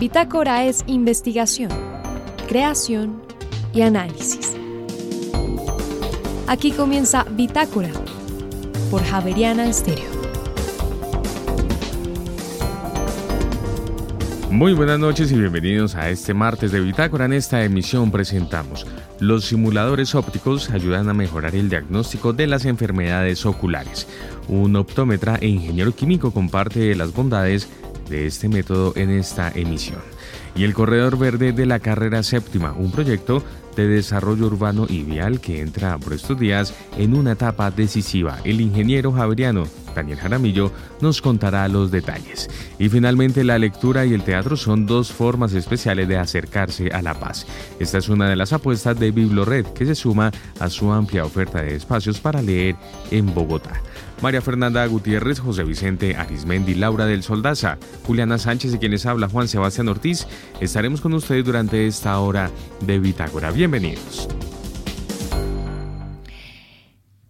[0.00, 1.68] Bitácora es investigación,
[2.48, 3.20] creación
[3.74, 4.56] y análisis.
[6.46, 7.90] Aquí comienza Bitácora
[8.90, 10.08] por Javeriana Estéreo.
[14.50, 17.26] Muy buenas noches y bienvenidos a este martes de Bitácora.
[17.26, 18.86] En esta emisión presentamos
[19.20, 24.08] los simuladores ópticos ayudan a mejorar el diagnóstico de las enfermedades oculares.
[24.48, 27.68] Un optómetra e ingeniero químico comparte las bondades
[28.10, 30.00] de este método en esta emisión.
[30.54, 33.42] Y el Corredor Verde de la Carrera Séptima, un proyecto
[33.76, 38.38] de desarrollo urbano y vial que entra por estos días en una etapa decisiva.
[38.44, 42.48] El ingeniero javeriano Daniel Jaramillo nos contará los detalles.
[42.78, 47.14] Y finalmente la lectura y el teatro son dos formas especiales de acercarse a la
[47.14, 47.46] paz.
[47.78, 51.62] Esta es una de las apuestas de Biblored que se suma a su amplia oferta
[51.62, 52.76] de espacios para leer
[53.10, 53.82] en Bogotá.
[54.22, 59.48] María Fernanda Gutiérrez, José Vicente Arismendi, Laura del Soldaza, Juliana Sánchez y quienes habla Juan
[59.48, 60.26] Sebastián Ortiz,
[60.60, 63.50] estaremos con ustedes durante esta hora de Bitácora.
[63.50, 64.28] Bienvenidos.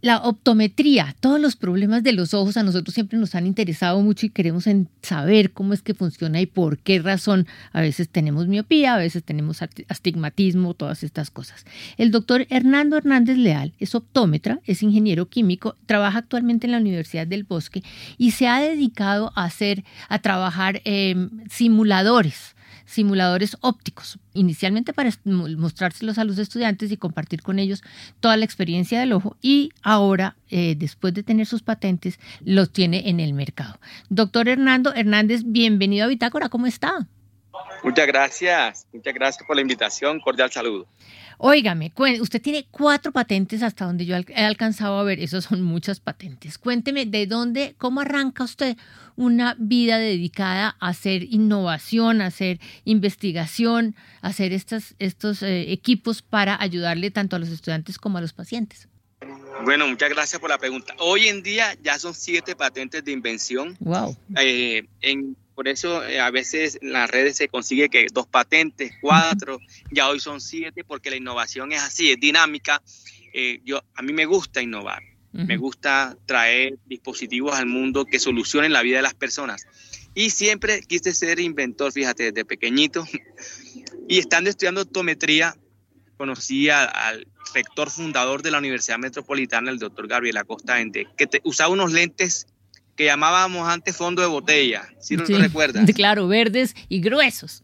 [0.02, 4.24] La optometría, todos los problemas de los ojos a nosotros siempre nos han interesado mucho
[4.24, 4.64] y queremos
[5.02, 9.22] saber cómo es que funciona y por qué razón a veces tenemos miopía, a veces
[9.22, 11.66] tenemos astigmatismo, todas estas cosas.
[11.98, 17.26] El doctor Hernando Hernández Leal es optómetra, es ingeniero químico, trabaja actualmente en la Universidad
[17.26, 17.82] del Bosque
[18.16, 22.54] y se ha dedicado a hacer, a trabajar eh, simuladores
[22.90, 27.82] simuladores ópticos, inicialmente para mostrárselos a los estudiantes y compartir con ellos
[28.18, 33.08] toda la experiencia del ojo y ahora, eh, después de tener sus patentes, los tiene
[33.08, 33.78] en el mercado.
[34.08, 37.06] Doctor Hernando Hernández, bienvenido a Bitácora, ¿cómo está?
[37.82, 40.86] Muchas gracias, muchas gracias por la invitación, cordial saludo.
[41.42, 45.98] Óigame, usted tiene cuatro patentes hasta donde yo he alcanzado a ver, esos son muchas
[45.98, 46.58] patentes.
[46.58, 48.76] Cuénteme de dónde, cómo arranca usted
[49.16, 56.20] una vida dedicada a hacer innovación, a hacer investigación, a hacer estos, estos eh, equipos
[56.20, 58.88] para ayudarle tanto a los estudiantes como a los pacientes.
[59.64, 60.94] Bueno, muchas gracias por la pregunta.
[60.98, 63.76] Hoy en día ya son siete patentes de invención.
[63.80, 64.16] Wow.
[64.36, 68.92] Eh, en por eso eh, a veces en las redes se consigue que dos patentes,
[69.00, 72.82] cuatro, ya hoy son siete, porque la innovación es así, es dinámica.
[73.32, 75.02] Eh, yo, a mí me gusta innovar,
[75.32, 79.66] me gusta traer dispositivos al mundo que solucionen la vida de las personas.
[80.14, 83.06] Y siempre quise ser inventor, fíjate, desde pequeñito.
[84.08, 85.56] y estando estudiando optometría,
[86.16, 90.76] conocí al rector fundador de la Universidad Metropolitana, el doctor Gabriel Acosta
[91.16, 92.46] que usaba unos lentes
[93.00, 95.90] que llamábamos antes fondo de botella, si no lo recuerdas.
[95.94, 97.62] Claro, verdes y gruesos.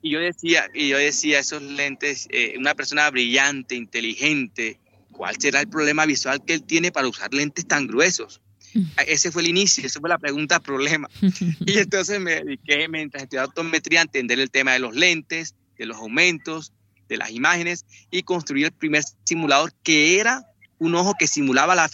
[0.00, 4.78] Y yo decía, y yo decía, esos lentes, eh, una persona brillante, inteligente,
[5.10, 8.40] ¿cuál será el problema visual que él tiene para usar lentes tan gruesos?
[8.74, 8.82] Mm.
[9.08, 11.10] Ese fue el inicio, esa fue la pregunta problema.
[11.66, 15.86] y entonces me dediqué, mientras estudiaba optometría, a entender el tema de los lentes, de
[15.86, 16.72] los aumentos,
[17.08, 20.46] de las imágenes y construir el primer simulador que era
[20.82, 21.88] un ojo que simulaba la,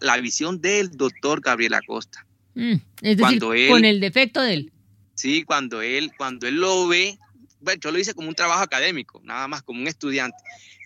[0.00, 2.26] la, visión del doctor Gabriel Acosta.
[2.54, 4.72] Mm, es decir, con el defecto de él.
[5.14, 7.18] Sí, cuando él, cuando él lo ve,
[7.60, 10.36] bueno, yo lo hice como un trabajo académico, nada más como un estudiante.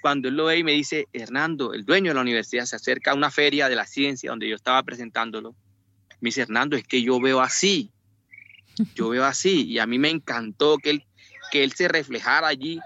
[0.02, 3.12] Cuando él lo ve y me dice, Hernando, el dueño de la universidad, se acerca
[3.12, 5.56] a una feria de la ciencia donde yo estaba presentándolo.
[6.20, 7.90] Me dice, Hernando, es que yo veo así,
[8.94, 11.04] yo veo así, y a mí me encantó que él,
[11.50, 12.80] que él se reflejara allí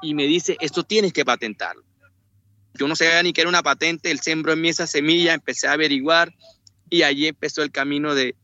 [0.00, 1.82] y me dice, esto tienes que patentarlo.
[2.74, 5.68] Yo no sabía ni que era una patente, él sembró en mí esa semilla, empecé
[5.68, 6.34] a averiguar
[6.88, 8.34] y allí empezó el camino de,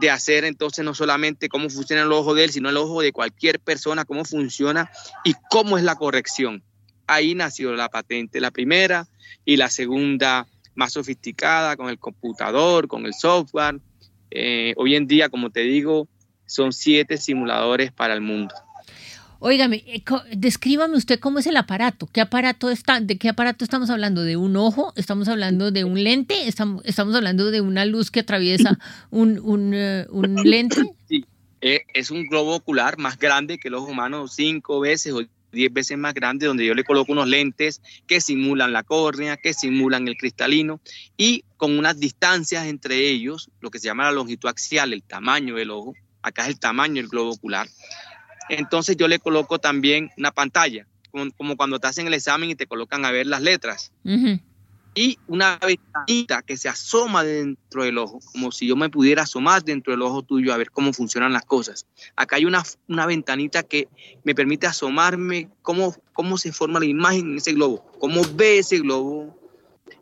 [0.00, 3.12] de hacer entonces no solamente cómo funciona el ojo de él, sino el ojo de
[3.12, 4.90] cualquier persona, cómo funciona
[5.24, 6.62] y cómo es la corrección.
[7.06, 9.08] Ahí nació la patente, la primera
[9.44, 13.80] y la segunda más sofisticada con el computador, con el software.
[14.30, 16.06] Eh, hoy en día, como te digo,
[16.46, 18.54] son siete simuladores para el mundo.
[19.40, 20.02] Óigame, eh,
[20.36, 22.08] descríbame usted cómo es el aparato.
[22.12, 23.00] ¿Qué aparato está?
[23.00, 24.24] ¿De qué aparato estamos hablando?
[24.24, 24.92] ¿De un ojo?
[24.96, 26.48] ¿Estamos hablando de un lente?
[26.48, 28.78] ¿Estamos, estamos hablando de una luz que atraviesa
[29.10, 30.82] un, un, eh, un lente?
[31.08, 31.24] Sí,
[31.60, 35.72] eh, es un globo ocular más grande que el ojo humano, cinco veces o diez
[35.72, 40.08] veces más grande, donde yo le coloco unos lentes que simulan la córnea, que simulan
[40.08, 40.80] el cristalino
[41.16, 45.54] y con unas distancias entre ellos, lo que se llama la longitud axial, el tamaño
[45.54, 45.94] del ojo.
[46.22, 47.68] Acá es el tamaño del globo ocular
[48.48, 50.86] entonces yo le coloco también una pantalla,
[51.36, 53.92] como, cuando te hacen el examen y te colocan a ver las letras.
[54.94, 59.62] Y una ventanita que se asoma dentro del ojo, como si yo me pudiera asomar
[59.62, 61.86] dentro del ojo tuyo a ver cómo funcionan las cosas.
[62.16, 63.88] Acá hay una, una ventanita que
[64.24, 68.78] me permite asomarme cómo, cómo se forma la imagen en ese globo, cómo ve ese
[68.80, 69.38] globo.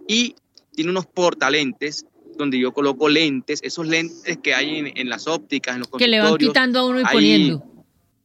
[0.09, 0.35] Y
[0.75, 2.07] tiene unos portalentes
[2.39, 6.21] donde yo coloco lentes, esos lentes que hay en, las ópticas, en los Que le
[6.21, 7.76] van quitando a uno y poniendo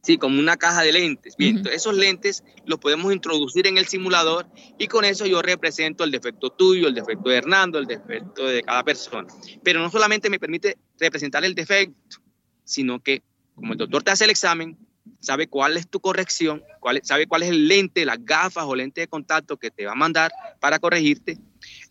[0.04, 1.36] Sí, como una caja de lentes.
[1.36, 6.10] Bien, esos lentes los podemos introducir en el simulador y con eso yo represento el
[6.10, 9.32] defecto tuyo, el defecto de Hernando, el defecto de cada persona.
[9.62, 12.16] Pero no solamente me permite representar el defecto,
[12.64, 13.22] sino que
[13.54, 14.76] como el doctor te hace el examen,
[15.20, 19.02] sabe cuál es tu corrección, cuál, sabe cuál es el lente, las gafas o lente
[19.02, 21.38] de contacto que te va a mandar para corregirte.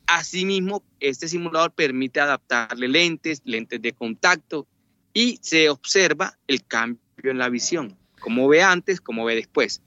[0.06, 4.68] Asimismo, este simulador permite adaptarle lentes, lentes de contacto
[5.14, 9.82] y se observa el cambio en la visión cómo ve antes, cómo ve después.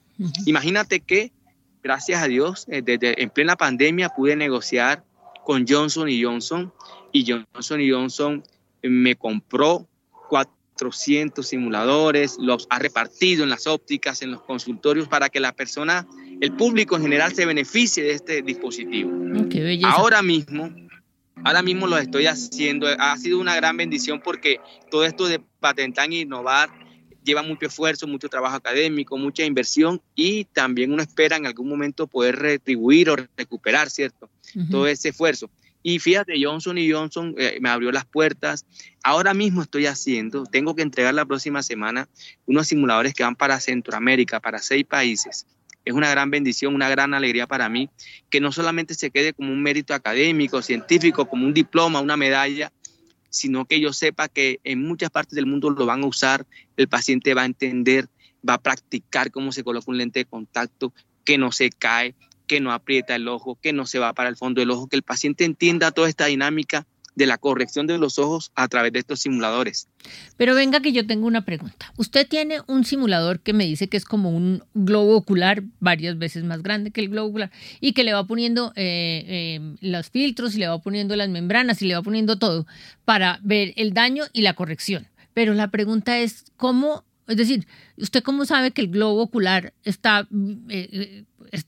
[0.45, 1.31] Imagínate que,
[1.81, 5.03] gracias a Dios, eh, desde en plena pandemia pude negociar
[5.43, 6.71] con Johnson y Johnson
[7.11, 8.43] y Johnson y Johnson
[8.81, 9.87] me compró
[10.29, 16.07] 400 simuladores, los ha repartido en las ópticas, en los consultorios para que la persona,
[16.41, 19.11] el público en general se beneficie de este dispositivo.
[19.11, 20.73] Mm, ahora mismo,
[21.43, 24.59] ahora mismo lo estoy haciendo, ha sido una gran bendición porque
[24.91, 26.84] todo esto de patentar e innovar
[27.25, 32.07] lleva mucho esfuerzo, mucho trabajo académico, mucha inversión y también uno espera en algún momento
[32.07, 34.29] poder retribuir o recuperar, ¿cierto?
[34.71, 35.49] Todo ese esfuerzo.
[35.83, 38.65] Y fíjate, Johnson y Johnson eh, me abrió las puertas.
[39.03, 42.07] Ahora mismo estoy haciendo, tengo que entregar la próxima semana
[42.45, 45.45] unos simuladores que van para Centroamérica, para seis países.
[45.83, 47.89] Es una gran bendición, una gran alegría para mí,
[48.31, 52.71] que no solamente se quede como un mérito académico, científico, como un diploma, una medalla,
[53.35, 56.47] sino que yo sepa que en muchas partes del mundo lo van a usar,
[56.77, 58.07] el paciente va a entender,
[58.47, 60.93] va a practicar cómo se coloca un lente de contacto,
[61.25, 62.15] que no se cae,
[62.47, 64.95] que no aprieta el ojo, que no se va para el fondo del ojo, que
[64.95, 68.99] el paciente entienda toda esta dinámica de la corrección de los ojos a través de
[68.99, 69.87] estos simuladores.
[70.37, 71.93] Pero venga que yo tengo una pregunta.
[71.97, 76.43] Usted tiene un simulador que me dice que es como un globo ocular varias veces
[76.43, 80.55] más grande que el globo ocular y que le va poniendo eh, eh, los filtros
[80.55, 82.67] y le va poniendo las membranas y le va poniendo todo
[83.05, 85.07] para ver el daño y la corrección.
[85.33, 87.03] Pero la pregunta es, ¿cómo?
[87.27, 87.65] Es decir,
[87.97, 90.27] ¿usted cómo sabe que el globo ocular está,
[90.69, 91.23] eh,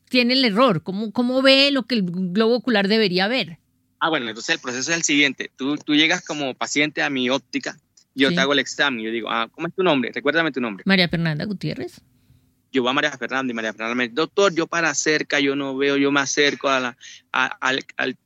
[0.10, 0.84] tiene el error?
[0.84, 3.60] ¿Cómo, ¿Cómo ve lo que el globo ocular debería ver?
[4.00, 5.52] Ah, bueno, entonces el proceso es el siguiente.
[5.56, 7.78] Tú, tú llegas como paciente a mi óptica,
[8.14, 10.12] yo te hago el examen, yo digo, ah, ¿cómo es tu nombre?
[10.14, 10.84] Recuérdame tu nombre.
[10.88, 12.02] María Fernanda Gutiérrez.
[12.72, 15.56] Yo voy a María Fernanda y María Fernanda me dice, doctor, yo para cerca, yo
[15.56, 16.98] no veo, yo me acerco a la,
[17.32, 18.18] al, al,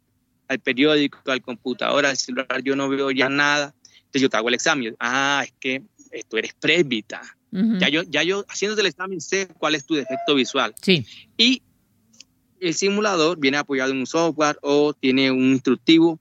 [0.48, 3.76] al, periódico, al computador, al celular, yo no veo ya nada.
[3.98, 4.96] Entonces yo te hago el examen.
[5.00, 5.84] ah, es que
[6.30, 7.22] tú eres presbita.
[7.52, 10.74] ya, yo, ya yo haciéndote el examen sé cuál es tu defecto visual.
[10.82, 11.06] Sí.
[11.38, 11.62] Y
[12.62, 16.20] el simulador viene apoyado en un software o tiene un instructivo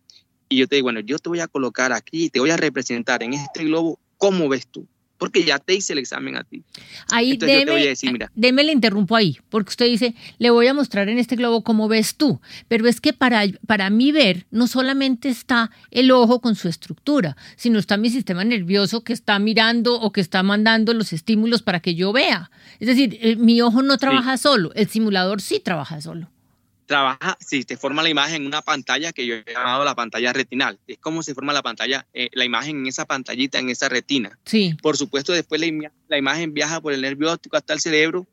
[0.48, 3.22] y yo te digo, bueno, yo te voy a colocar aquí, te voy a representar
[3.22, 4.87] en este globo, ¿cómo ves tú?
[5.20, 6.64] Porque ya te hice el examen a ti.
[7.12, 7.94] Ahí déme,
[8.34, 11.88] déme le interrumpo ahí, porque usted dice, le voy a mostrar en este globo cómo
[11.88, 16.56] ves tú, pero es que para, para mí ver no solamente está el ojo con
[16.56, 21.12] su estructura, sino está mi sistema nervioso que está mirando o que está mandando los
[21.12, 22.50] estímulos para que yo vea.
[22.78, 26.31] Es decir, eh, mi ojo no trabaja solo, el simulador sí trabaja solo
[26.90, 30.32] trabaja, si te forma la imagen en una pantalla que yo he llamado la pantalla
[30.32, 30.76] retinal.
[30.88, 34.37] Es como se forma la pantalla, eh, la imagen en esa pantallita, en esa retina.
[34.44, 34.75] Sí.
[34.82, 38.26] Por supuesto, después la, imagen viaja por el nervio óptico hasta el cerebro,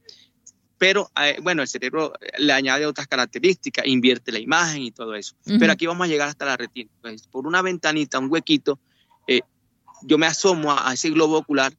[0.79, 5.35] pero eh, bueno, el cerebro le añade otras características, invierte la imagen y todo eso.
[5.45, 6.89] Pero aquí vamos a llegar hasta la retina.
[7.29, 8.79] Por una ventanita, un huequito,
[9.27, 9.41] eh,
[10.01, 11.73] yo me asomo a ese globo ocular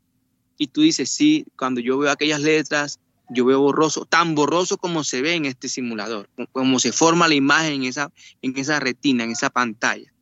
[0.57, 3.01] y tú dices, sí, cuando yo veo aquellas letras,
[3.31, 7.35] yo veo borroso, tan borroso como se ve en este simulador, como se forma la
[7.35, 8.11] imagen en esa,
[8.43, 10.13] en esa retina, en esa pantalla.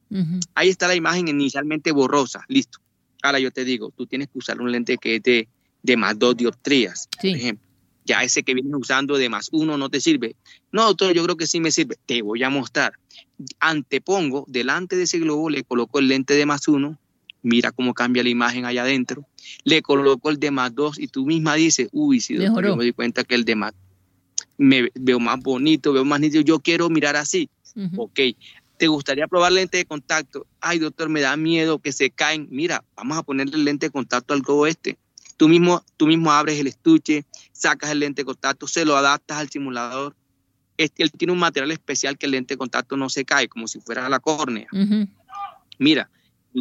[0.54, 2.78] Ahí está la imagen inicialmente borrosa, listo.
[3.22, 5.48] Ahora yo te digo, tú tienes que usar un lente que es de,
[5.82, 7.66] de más dos dioptrías, por ejemplo.
[8.04, 10.36] Ya ese que vienes usando de más uno no te sirve.
[10.70, 11.96] No, doctor, yo creo que sí me sirve.
[12.06, 12.92] Te voy a mostrar.
[13.58, 16.98] Antepongo, delante de ese globo le coloco el lente de más uno
[17.46, 19.24] mira cómo cambia la imagen allá adentro.
[19.62, 22.92] Le coloco el de más 2 y tú misma dices, uy, si yo me di
[22.92, 23.72] cuenta que el de más
[24.58, 27.48] me veo más bonito, veo más nítido, yo quiero mirar así.
[27.96, 28.18] Ok,
[28.78, 30.46] ¿te gustaría probar lente de contacto?
[30.60, 32.48] Ay, doctor, me da miedo que se caen.
[32.50, 34.98] Mira, vamos a ponerle el lente de contacto al globo este.
[35.36, 39.38] Tú mismo, tú mismo abres el estuche, sacas el lente de contacto, se lo adaptas
[39.38, 40.16] al simulador.
[40.78, 43.68] Este, él tiene un material especial que el lente de contacto no se cae, como
[43.68, 44.66] si fuera la córnea.
[45.78, 46.10] Mira,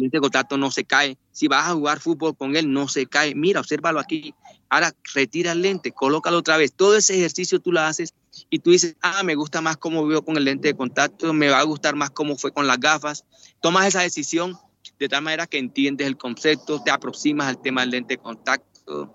[0.00, 1.16] lente de contacto no se cae.
[1.32, 3.34] Si vas a jugar fútbol con él, no se cae.
[3.34, 4.34] Mira, obsérvalo aquí.
[4.68, 6.72] Ahora retira el lente, colócalo otra vez.
[6.72, 8.14] Todo ese ejercicio tú lo haces
[8.50, 11.48] y tú dices, ah, me gusta más cómo veo con el lente de contacto, me
[11.48, 13.24] va a gustar más cómo fue con las gafas.
[13.60, 14.58] Tomas esa decisión
[14.98, 19.14] de tal manera que entiendes el concepto, te aproximas al tema del lente de contacto,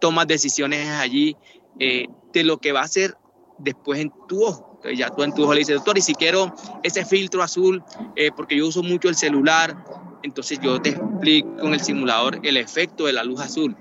[0.00, 1.36] tomas decisiones allí
[1.78, 3.16] eh, de lo que va a hacer
[3.58, 6.54] después en tu ojo ya tú en tu ojo le dices, doctor, y si quiero
[6.82, 7.82] ese filtro azul,
[8.16, 9.84] eh, porque yo uso mucho el celular,
[10.22, 13.76] entonces yo te explico con el simulador el efecto de la luz azul.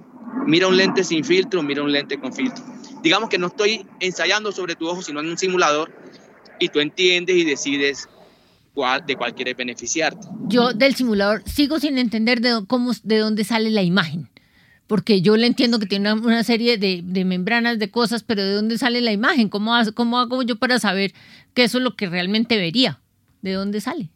[0.46, 2.64] mira un lente sin filtro, mira un lente con filtro.
[3.02, 5.92] Digamos que no estoy ensayando sobre tu ojo, sino en un simulador
[6.60, 8.10] y tú entiendes y decides
[8.74, 10.28] cuál, de cuál quieres beneficiarte.
[10.48, 14.30] Yo del simulador sigo sin entender de, cómo, de dónde sale la imagen.
[14.88, 18.78] Porque yo le entiendo que tiene una, serie de, membranas, de cosas, pero ¿de dónde
[18.78, 19.50] sale la imagen?
[19.50, 21.14] ¿Cómo, ¿Cómo hago yo para saber
[21.54, 23.02] que eso es lo que realmente vería?
[23.42, 24.10] ¿De dónde sale?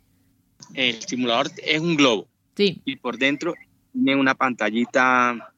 [0.74, 2.28] El simulador es un globo.
[2.56, 2.82] Sí.
[2.86, 3.54] Y por dentro
[3.94, 5.52] tiene una pantallita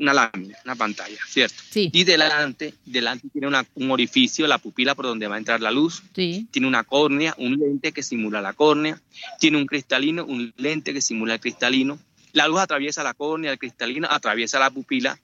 [0.00, 1.62] una lámina, una pantalla, ¿cierto?
[1.68, 1.90] Sí.
[1.92, 6.02] Y delante, delante tiene un orificio, la pupila por donde va a entrar la luz.
[6.14, 6.48] Sí.
[6.50, 9.00] Tiene una córnea, un lente que simula la córnea.
[9.38, 11.98] Tiene un cristalino, un lente que simula el cristalino.
[12.32, 15.20] La luz atraviesa la córnea, el cristalino atraviesa la pupila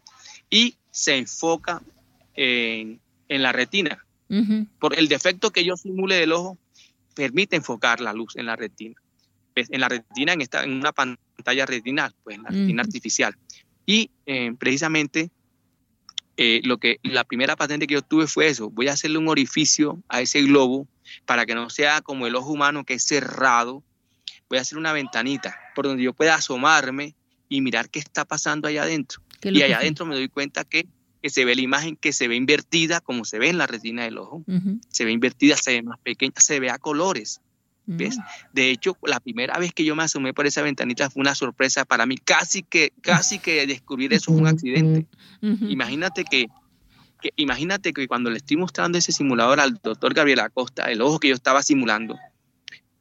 [0.51, 1.83] y se enfoca
[2.35, 4.05] en, la retina.
[4.79, 6.59] Por el defecto que yo simule del ojo,
[7.17, 8.95] permite enfocar la luz en la retina.
[9.57, 13.35] En la retina, en, esta, en una pantalla retinal, pues en la retina artificial.
[13.87, 15.31] Y eh, precisamente
[16.37, 19.29] eh, lo que la primera patente que yo tuve fue eso, voy a hacerle un
[19.29, 20.87] orificio a ese globo
[21.25, 23.83] para que no sea como el ojo humano que es cerrado,
[24.51, 27.15] voy a hacer una ventanita por donde yo pueda asomarme
[27.49, 29.23] y mirar qué está pasando allá adentro.
[29.43, 30.87] Y allá adentro me doy cuenta que,
[31.23, 34.05] que, se ve la imagen que se ve invertida como se ve en la retina
[34.05, 34.45] del ojo,
[34.89, 37.41] se ve invertida, se ve más pequeña, se ve a colores.
[37.89, 38.19] ¿Ves?
[38.53, 41.85] De hecho, la primera vez que yo me asomé por esa ventanita fue una sorpresa
[41.85, 42.17] para mí.
[42.17, 45.07] Casi que, casi que descubrir eso fue un accidente.
[45.41, 46.49] Imagínate que,
[47.37, 51.29] imagínate que cuando le estoy mostrando ese simulador al doctor Gabriel Acosta, el ojo que
[51.29, 52.19] yo estaba simulando,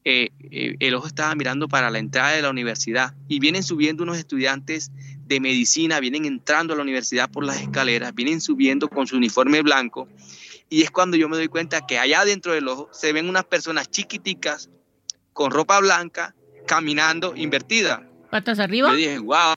[0.08, 4.04] eh, eh, el ojo estaba mirando para la entrada de la universidad y vienen subiendo
[4.04, 4.92] unos estudiantes
[5.25, 9.62] de medicina, vienen entrando a la universidad por las escaleras, vienen subiendo con su uniforme
[9.62, 10.08] blanco
[10.70, 13.46] y es cuando yo me doy cuenta que allá dentro del ojo se ven unas
[13.46, 14.70] personas chiquiticas
[15.34, 18.10] con ropa blanca, caminando invertida.
[18.32, 18.89] ¿Patas arriba?
[18.89, 19.55] Yo dije, wow.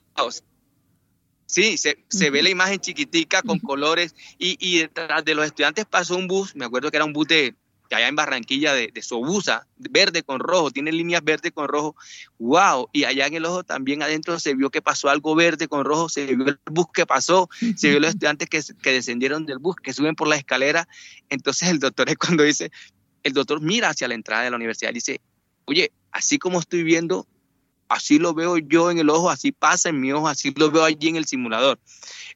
[1.45, 5.85] Sí, se, se ve la imagen chiquitica con colores y, y, detrás de los estudiantes
[5.85, 7.55] pasó un bus, me acuerdo que era un bus de,
[7.95, 11.95] allá en Barranquilla de, de Sobusa, verde con rojo, tiene líneas verde con rojo,
[12.37, 15.85] wow, y allá en el ojo también adentro se vio que pasó algo verde con
[15.85, 19.59] rojo, se vio el bus que pasó, se vio los estudiantes que, que descendieron del
[19.59, 20.87] bus, que suben por la escalera,
[21.29, 22.71] entonces el doctor es cuando dice,
[23.23, 25.21] el doctor mira hacia la entrada de la universidad y dice,
[25.65, 27.27] oye, así como estoy viendo,
[27.87, 30.83] así lo veo yo en el ojo, así pasa en mi ojo, así lo veo
[30.83, 31.79] allí en el simulador.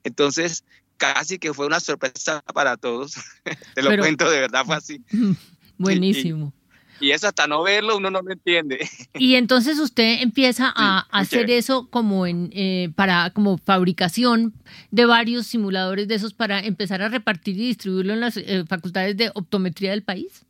[0.03, 0.63] Entonces,
[1.03, 3.15] casi que fue una sorpresa para todos.
[3.75, 5.01] Te lo cuento, de verdad fue así.
[5.77, 6.53] Buenísimo.
[7.01, 8.87] Y, eso hasta no verlo uno no lo entiende.
[9.19, 14.53] Y entonces usted empieza a hacer eso como en eh, para como fabricación
[14.91, 19.17] de varios simuladores de esos para empezar a repartir y distribuirlo en las eh, facultades
[19.17, 20.45] de optometría del país.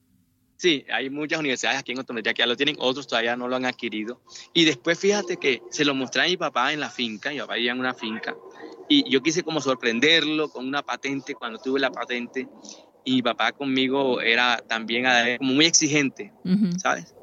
[0.64, 3.56] Sí, hay muchas universidades aquí en Otometría que ya lo tienen, otros todavía no lo
[3.58, 4.22] han adquirido.
[4.54, 7.56] Y después fíjate que se lo mostré a mi papá en la finca, mi papá
[7.56, 8.34] vivía en una finca,
[8.94, 12.48] y yo quise como sorprenderlo con una patente cuando tuve la patente,
[13.04, 15.06] y mi papá conmigo era también
[15.40, 16.32] como muy exigente,
[16.78, 17.16] ¿sabes?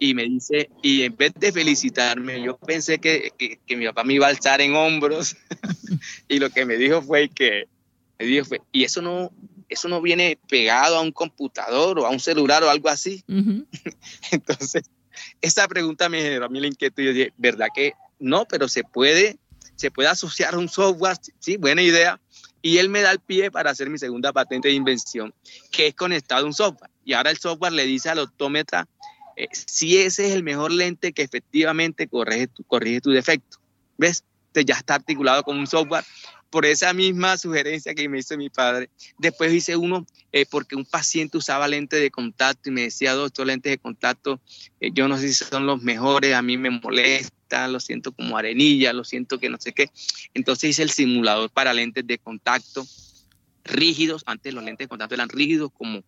[0.00, 4.14] Y me dice, y en vez de felicitarme, yo pensé que, que, mi papá me
[4.14, 5.36] iba a alzar en hombros,
[6.28, 7.68] y lo que me dijo fue que,
[8.18, 9.30] me dijo fue, y eso no,
[9.68, 13.22] eso no viene pegado a un computador o a un celular o algo así.
[14.32, 14.90] Entonces,
[15.40, 17.04] esa pregunta me generó a mí la inquietud.
[17.04, 18.44] Yo dije, ¿verdad que no?
[18.46, 19.38] Pero se puede,
[19.82, 22.20] se puede asociar un software, sí, buena idea.
[22.62, 25.34] Y él me da el pie para hacer mi segunda patente de invención,
[25.72, 26.90] que es conectado a un software.
[27.04, 28.86] Y ahora el software le dice al optómetra
[29.36, 33.58] eh, si ese es el mejor lente que efectivamente corrige tu, corrige tu defecto.
[33.98, 34.22] ¿Ves?
[34.48, 36.04] Entonces ya está articulado con un software
[36.48, 38.88] por esa misma sugerencia que me hizo mi padre.
[39.18, 43.48] Después hice uno eh, porque un paciente usaba lentes de contacto y me decía, doctor,
[43.48, 44.40] lentes de contacto,
[44.78, 47.34] eh, yo no sé si son los mejores, a mí me molesta,
[47.68, 49.90] lo siento como arenilla, lo siento que no sé qué.
[50.34, 52.86] Entonces hice el simulador para lentes de contacto
[53.64, 54.22] rígidos.
[54.26, 56.02] Antes los lentes de contacto eran rígidos como,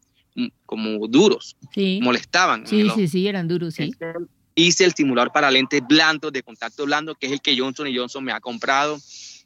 [0.66, 2.00] como duros, sí.
[2.02, 2.66] molestaban.
[2.66, 3.92] Sí, sí, sí, eran duros, sí.
[4.56, 8.24] Hice el simulador para lentes blandos, de contacto blando, que es el que Johnson Johnson
[8.24, 9.00] me ha comprado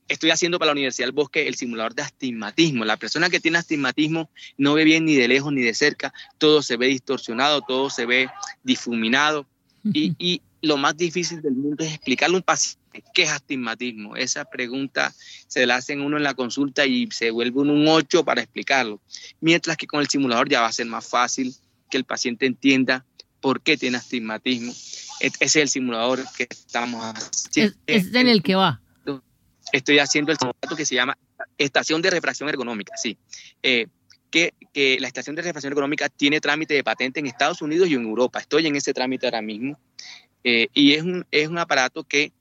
[0.08, 2.84] estoy haciendo para la Universidad del Bosque el simulador de astigmatismo.
[2.84, 6.62] La persona que tiene astigmatismo no ve bien ni de lejos ni de cerca, todo
[6.62, 8.28] se ve distorsionado, todo se ve
[8.62, 9.46] difuminado.
[9.92, 14.16] Y, lo más difícil del mundo es explicarle a un paciente qué es astigmatismo.
[14.16, 15.14] Esa pregunta
[15.46, 19.00] se la hacen uno en la consulta y se vuelve uno un 8 para explicarlo.
[19.40, 21.54] Mientras que con el simulador ya va a ser más fácil
[21.90, 23.04] que el paciente entienda
[23.40, 24.72] por qué tiene astigmatismo.
[25.20, 27.76] Ese es el simulador que estamos haciendo.
[27.86, 28.80] es en el que va
[29.72, 31.16] estoy haciendo el contrato que se llama
[31.56, 33.18] Estación de Refracción Ergonómica, sí.
[33.62, 33.86] Eh,
[34.30, 37.94] que, que, la Estación de Refracción Ergonómica tiene trámite de patente en Estados Unidos y
[37.94, 38.38] en Europa.
[38.38, 39.78] Estoy en ese trámite ahora mismo.
[40.44, 42.32] Eh, y es un, es un aparato que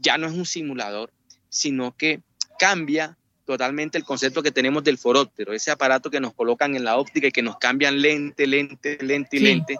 [0.00, 1.10] ya no es un simulador,
[1.48, 2.20] sino que
[2.58, 6.98] cambia totalmente el concepto que tenemos del foróptero, ese aparato que nos colocan en la
[6.98, 9.78] óptica y que nos cambian lente, lente, lente y lente,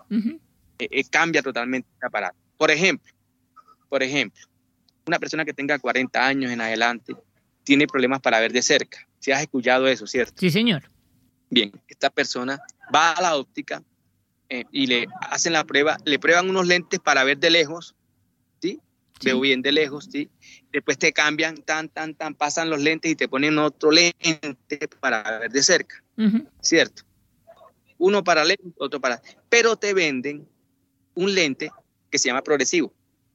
[0.78, 2.38] eh, eh, cambia totalmente ese aparato.
[2.56, 3.12] Por ejemplo,
[3.88, 4.42] por ejemplo,
[5.06, 7.14] una persona que tenga 40 años en adelante
[7.62, 9.06] tiene problemas para ver de cerca.
[9.18, 10.34] Si has escuchado eso, ¿cierto?
[10.38, 10.90] Sí, señor.
[11.50, 12.58] Bien, esta persona
[12.94, 13.82] va a la óptica
[14.50, 17.94] eh, y le hacen la prueba, le prueban unos lentes para ver de lejos,
[18.60, 18.80] ¿sí?
[19.22, 20.30] Veo bien de lejos, ¿sí?
[20.72, 25.38] Después te cambian, tan, tan, tan, pasan los lentes y te ponen otro lente para
[25.38, 26.02] ver de cerca,
[26.60, 27.02] ¿cierto?
[27.98, 29.20] Uno para lejos, otro para...
[29.48, 30.48] Pero te venden
[31.14, 31.70] un lente
[32.10, 32.94] que se llama progresivo.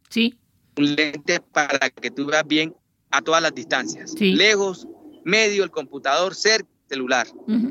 [0.09, 0.37] Sí.
[0.77, 2.73] Un lente para que tú veas bien
[3.11, 4.15] a todas las distancias.
[4.19, 4.87] Lejos,
[5.25, 7.27] medio, el computador, cerca, celular.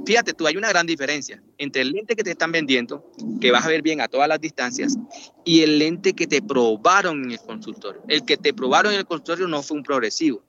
[0.07, 3.65] Fíjate tú, hay una gran diferencia entre el lente que te están vendiendo, que vas
[3.65, 4.97] a ver bien a todas las distancias,
[5.45, 8.03] y el lente que te probaron en el consultorio.
[8.09, 10.43] El que te probaron en el consultorio no fue un progresivo.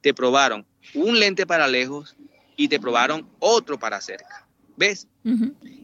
[0.00, 2.16] Te probaron un lente para lejos
[2.56, 4.46] y te probaron otro para cerca.
[4.76, 5.06] ¿Ves?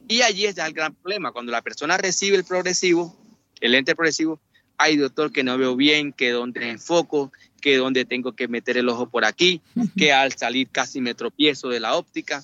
[0.09, 1.33] Y allí está el gran problema.
[1.33, 3.17] Cuando la persona recibe el progresivo,
[3.61, 4.41] el lente progresivo,
[4.81, 8.89] ay doctor que no veo bien, que donde enfoco, que donde tengo que meter el
[8.89, 9.61] ojo por aquí,
[9.97, 12.43] que al salir casi me tropiezo de la óptica.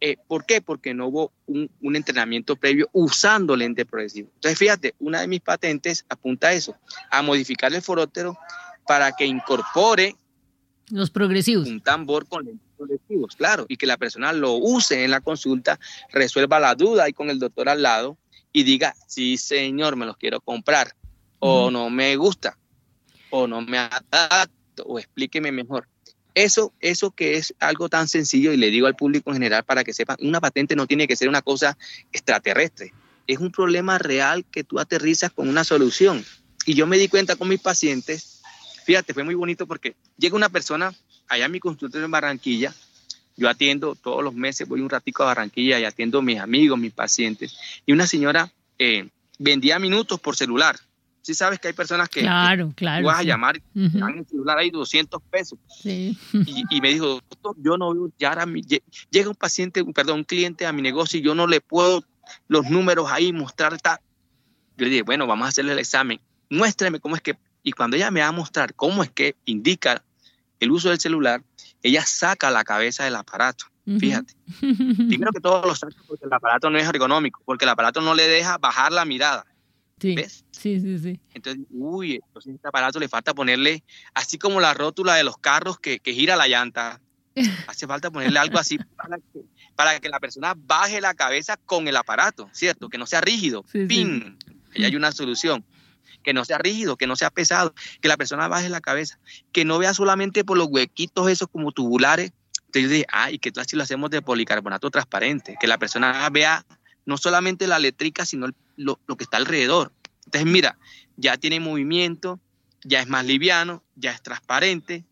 [0.00, 0.62] Eh, ¿Por qué?
[0.62, 4.30] Porque no hubo un, entrenamiento previo usando lente progresivo.
[4.36, 6.74] Entonces, fíjate, una de mis patentes apunta a eso,
[7.10, 8.38] a modificar el forótero
[8.86, 10.16] para que incorpore
[10.88, 11.68] los progresivos.
[11.68, 15.78] Un tambor con lentes progresivos, claro, y que la persona lo use en la consulta,
[16.10, 18.16] resuelva la duda ahí con el doctor al lado
[18.52, 20.94] y diga, sí, señor, me los quiero comprar
[21.40, 22.56] o no me gusta,
[23.30, 25.88] o no me adapto, o explíqueme mejor.
[26.34, 29.82] Eso, eso que es algo tan sencillo, y le digo al público en general para
[29.82, 31.76] que sepan, una patente no tiene que ser una cosa
[32.12, 32.92] extraterrestre.
[33.26, 36.24] Es un problema real que tú aterrizas con una solución.
[36.66, 38.42] Y yo me di cuenta con mis pacientes,
[38.84, 40.94] fíjate, fue muy bonito porque llega una persona
[41.26, 42.74] allá en mi consultorio en Barranquilla,
[43.36, 46.78] yo atiendo todos los meses, voy un ratico a Barranquilla y atiendo a mis amigos,
[46.78, 50.78] mis pacientes, y una señora eh, vendía minutos por celular
[51.22, 54.58] sí sabes que hay personas que, claro, claro, vas a llamar y dan el celular
[54.58, 55.58] ahí 200 pesos.
[55.68, 56.18] Sí.
[56.70, 58.46] Y, me dijo, doctor, yo no veo, ya ahora
[59.10, 62.04] llega un paciente, perdón, un cliente a mi negocio y yo no le puedo
[62.48, 63.78] los números ahí mostrar.
[64.76, 66.20] Yo le dije, bueno, vamos a hacerle el examen.
[66.48, 70.02] Muéstrame cómo es que, y cuando ella me va a mostrar cómo es que indica
[70.58, 71.42] el uso del celular,
[71.82, 73.66] ella saca la cabeza del aparato.
[73.98, 74.34] Fíjate.
[74.60, 78.14] Primero que todo lo saca porque el aparato no es ergonómico, porque el aparato no
[78.14, 79.44] le deja bajar la mirada.
[80.00, 80.14] Sí.
[80.14, 80.44] ¿Ves?
[80.50, 81.20] Sí, sí, sí.
[81.34, 83.84] Entonces, uy, entonces este aparato le falta ponerle,
[84.14, 87.00] así como la rótula de los carros que, gira la llanta,
[87.66, 88.78] hace falta ponerle algo así
[89.76, 92.88] para que, la persona baje la cabeza con el aparato, ¿cierto?
[92.88, 93.62] Que no sea rígido.
[93.72, 94.38] ¡Pin!
[94.74, 95.64] Ahí hay una solución.
[96.22, 99.18] Que no sea rígido, que no sea pesado, que la persona baje la cabeza,
[99.52, 102.32] que no vea solamente por los huequitos esos como tubulares.
[102.66, 105.56] Entonces yo dije, ah, ¿y qué tal si lo hacemos de policarbonato transparente?
[105.58, 106.66] Que la persona vea
[107.06, 108.48] no solamente la letrica, sino
[108.80, 109.92] lo, que está alrededor.
[110.24, 110.78] Entonces, mira,
[111.16, 112.40] ya tiene movimiento,
[112.84, 115.04] ya es más liviano, ya es transparente.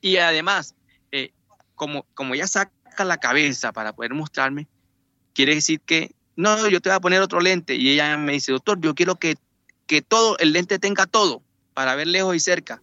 [0.00, 0.74] Y además,
[1.12, 1.32] eh,
[1.74, 4.66] como, como ella saca la cabeza para poder mostrarme,
[5.32, 7.76] quiere decir que, no, yo te voy a poner otro lente.
[7.76, 9.36] Y ella me dice, doctor, yo quiero que,
[9.86, 11.42] que todo, el lente tenga todo,
[11.74, 12.82] para ver lejos y cerca.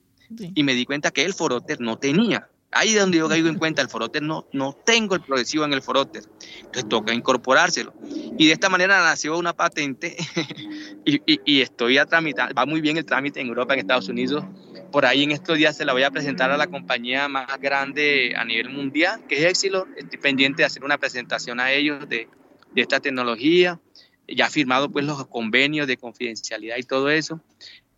[0.56, 2.50] Y me di cuenta que el Foroter no tenía.
[2.74, 5.74] Ahí es donde yo caigo en cuenta, el Foroter no, no tengo el progresivo en
[5.74, 6.24] el Foroter.
[6.58, 7.94] Entonces toca incorporárselo.
[8.38, 10.16] Y de esta manera nació una patente
[11.06, 14.46] y, y, estoy a tramitar, va muy bien el trámite en Europa, en Estados Unidos.
[14.90, 18.34] Por ahí en estos días se la voy a presentar a la compañía más grande
[18.38, 19.90] a nivel mundial, que es Exilor.
[19.98, 22.30] Estoy pendiente de hacer una presentación a ellos de,
[22.74, 23.82] de esta tecnología.
[24.30, 27.42] Ya ha firmado pues los convenios de confidencialidad y todo eso.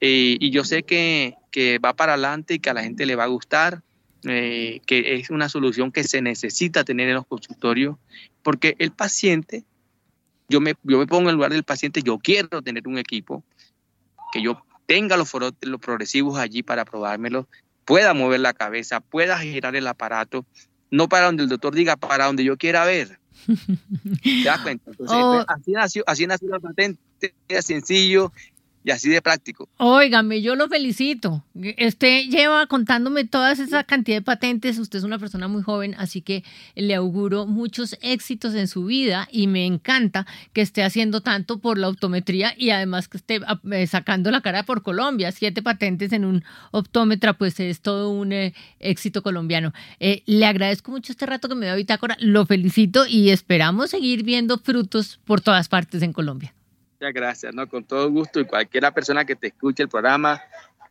[0.01, 3.15] Eh, y yo sé que, que va para adelante y que a la gente le
[3.15, 3.83] va a gustar
[4.25, 7.97] eh, que es una solución que se necesita tener en los consultorios,
[8.41, 9.65] porque el paciente,
[10.49, 13.43] yo me, yo me pongo en el lugar del paciente, yo quiero tener un equipo,
[14.31, 15.31] que yo tenga los,
[15.62, 17.47] los progresivos allí para probármelo,
[17.86, 20.45] pueda mover la cabeza, pueda girar el aparato,
[20.91, 23.19] no para donde el doctor diga, para donde yo quiera ver.
[24.23, 24.91] ¿Te das cuenta?
[25.07, 25.43] Oh.
[25.47, 27.01] así, nació, así nació la patente,
[27.62, 28.31] sencillo,
[28.84, 29.69] y así de práctico.
[29.78, 31.43] Óigame, yo lo felicito.
[31.56, 34.78] Usted lleva contándome toda esa cantidad de patentes.
[34.78, 36.43] Usted es una persona muy joven, así que
[36.76, 41.78] le auguro muchos éxitos en su vida y me encanta que esté haciendo tanto por
[41.78, 45.32] la optometría y además que esté ah, eh, sacando la cara por Colombia.
[45.32, 49.74] Siete patentes en un optómetra, pues es todo un eh, éxito colombiano.
[50.00, 54.24] Eh, le agradezco mucho este rato que me dio Bitácora, lo felicito y esperamos seguir
[54.24, 56.54] viendo frutos por todas partes en Colombia
[57.12, 57.68] gracias, ¿no?
[57.68, 60.42] Con todo gusto y cualquiera persona que te escuche el programa,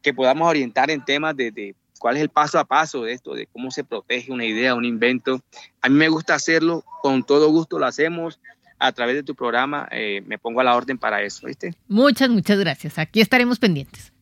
[0.02, 3.46] que podamos orientar en temas de, cuál es el paso a paso de esto, de
[3.46, 5.40] cómo se protege una idea, un invento.
[5.80, 8.40] A mí me gusta hacerlo, con todo gusto lo hacemos.
[8.78, 11.76] A través de tu programa eh, me pongo a la orden para eso, ¿viste?
[11.86, 12.98] Muchas, muchas gracias.
[12.98, 14.12] Aquí estaremos pendientes.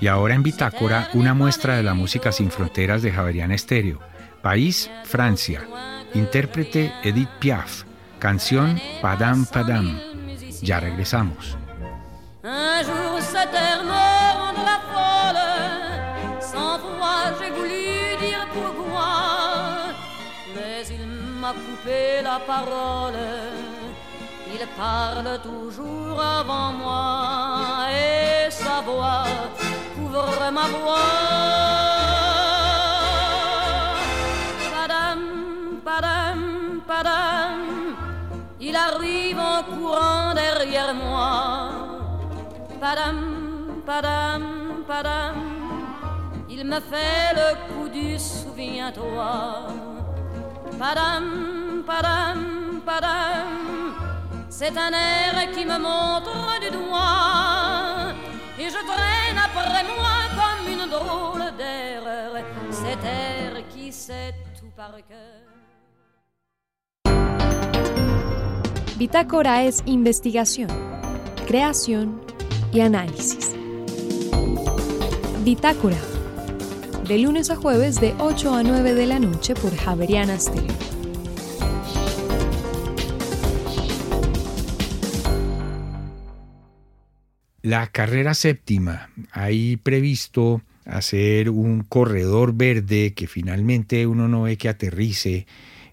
[0.00, 4.00] Y ahora en Bitácora, una muestra de la música sin fronteras de Javerian Estéreo.
[4.42, 5.66] País, Francia.
[6.14, 7.84] Intérprete Edith Piaf.
[8.18, 9.98] Canción Padam Padam.
[10.62, 11.56] Ya regresamos.
[12.44, 19.92] Un jour cette terre me rendra folle, sans foi j'ai voulu dire pourquoi,
[20.54, 21.06] mais il
[21.40, 23.18] m'a coupé la parole,
[24.54, 29.26] il parle toujours avant moi, et sa voix
[30.50, 31.78] ma voix.
[38.60, 41.70] il arrive en courant derrière moi.
[42.80, 44.44] Padam, padam,
[44.86, 45.36] padam,
[46.48, 49.66] il me fait le coup du souviens-toi.
[50.78, 53.48] Padam, padam, padam,
[54.48, 57.87] c'est un air qui me montre du doigt.
[58.60, 62.42] Et je traîne après moi comme une drôle d'erreur,
[62.72, 65.46] cet air qui sait tout par cœur.
[68.98, 70.68] Bitácora es investigación,
[71.46, 72.20] creación
[72.72, 73.54] y análisis.
[75.44, 76.00] Bitácora,
[77.06, 80.97] de lunes a jueves de 8 a 9 de la noche por Javeriana Stereo.
[87.62, 94.68] La carrera séptima, hay previsto hacer un corredor verde que finalmente uno no ve que
[94.68, 95.46] aterrice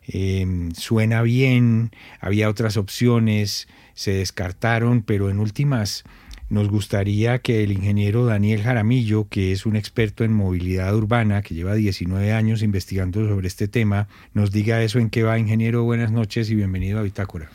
[0.08, 6.04] Em, suena bien, había otras opciones, se descartaron, pero en últimas
[6.48, 11.56] nos gustaría que el ingeniero Daniel Jaramillo, que es un experto en movilidad urbana, que
[11.56, 15.40] lleva 19 años investigando sobre este tema, nos diga eso en qué va.
[15.40, 17.50] Ingeniero, buenas noches y bienvenido a Bitácora.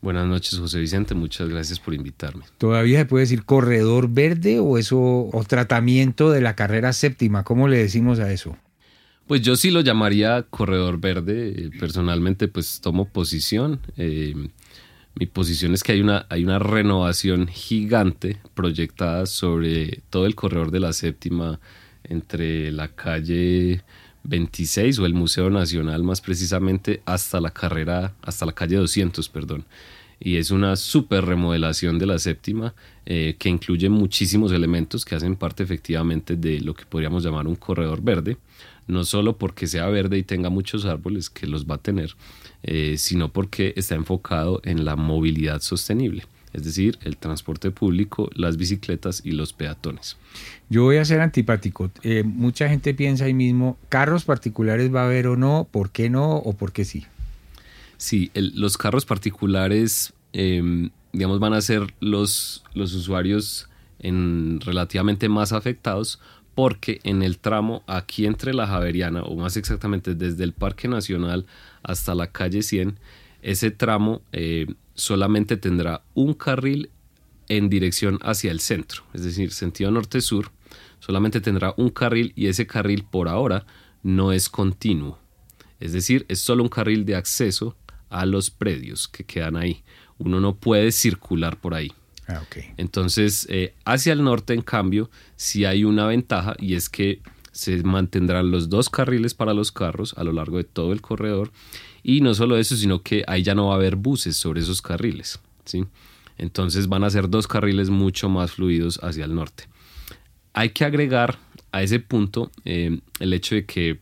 [0.00, 1.14] Buenas noches, José Vicente.
[1.14, 2.44] Muchas gracias por invitarme.
[2.58, 7.44] ¿Todavía se puede decir corredor verde o eso o tratamiento de la carrera séptima?
[7.44, 8.56] ¿Cómo le decimos a eso?
[9.26, 11.70] Pues yo sí lo llamaría corredor verde.
[11.80, 13.80] Personalmente, pues tomo posición.
[13.96, 14.34] Eh,
[15.18, 20.70] mi posición es que hay una, hay una renovación gigante proyectada sobre todo el corredor
[20.70, 21.58] de la séptima
[22.04, 23.82] entre la calle
[24.28, 29.64] 26 o el Museo Nacional más precisamente hasta la carrera, hasta la calle 200, perdón.
[30.18, 35.36] Y es una super remodelación de la séptima eh, que incluye muchísimos elementos que hacen
[35.36, 38.38] parte efectivamente de lo que podríamos llamar un corredor verde
[38.86, 42.14] no solo porque sea verde y tenga muchos árboles, que los va a tener,
[42.62, 46.24] eh, sino porque está enfocado en la movilidad sostenible
[46.56, 50.16] es decir, el transporte público, las bicicletas y los peatones.
[50.70, 51.90] Yo voy a ser antipático.
[52.02, 55.68] Eh, mucha gente piensa ahí mismo, ¿carros particulares va a haber o no?
[55.70, 57.04] ¿Por qué no o por qué sí?
[57.98, 65.52] Sí, los carros particulares, em, digamos, van a ser los, los usuarios en relativamente más
[65.52, 66.20] afectados
[66.54, 71.44] porque en el tramo aquí entre la Javeriana, o más exactamente desde el Parque Nacional
[71.82, 72.98] hasta la calle 100,
[73.42, 76.90] ese tramo eh, solamente tendrá un carril
[77.48, 80.50] en dirección hacia el centro, es decir, sentido norte-sur,
[80.98, 83.66] solamente tendrá un carril y ese carril por ahora
[84.02, 85.18] no es continuo,
[85.78, 87.76] es decir, es solo un carril de acceso
[88.08, 89.82] a los predios que quedan ahí.
[90.18, 91.92] Uno no puede circular por ahí.
[92.28, 92.42] Ah,
[92.76, 97.20] Entonces, eh, hacia el norte, en cambio, sí hay una ventaja y es que
[97.52, 101.52] se mantendrán los dos carriles para los carros a lo largo de todo el corredor.
[102.08, 104.80] Y no solo eso, sino que ahí ya no va a haber buses sobre esos
[104.80, 105.40] carriles.
[105.64, 105.86] ¿sí?
[106.38, 109.64] Entonces van a ser dos carriles mucho más fluidos hacia el norte.
[110.52, 111.36] Hay que agregar
[111.72, 113.98] a ese punto eh, el hecho de que,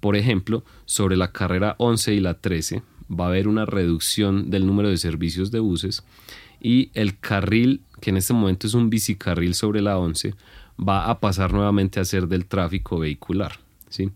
[0.00, 4.66] por ejemplo, sobre la carrera 11 y la 13 va a haber una reducción del
[4.66, 6.04] número de servicios de buses
[6.60, 10.34] y el carril, que en este momento es un bicicarril sobre la 11,
[10.78, 13.58] va a pasar nuevamente a ser del tráfico vehicular.
[13.88, 14.10] ¿sí?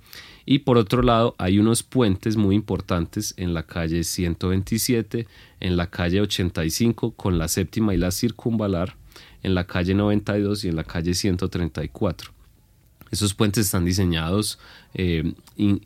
[0.51, 5.29] Y por otro lado, hay unos puentes muy importantes en la calle 127,
[5.61, 8.97] en la calle 85 con la séptima y la circunvalar,
[9.45, 12.33] en la calle 92 y en la calle 134.
[13.13, 14.59] Esos puentes están diseñados
[14.95, 15.35] eh,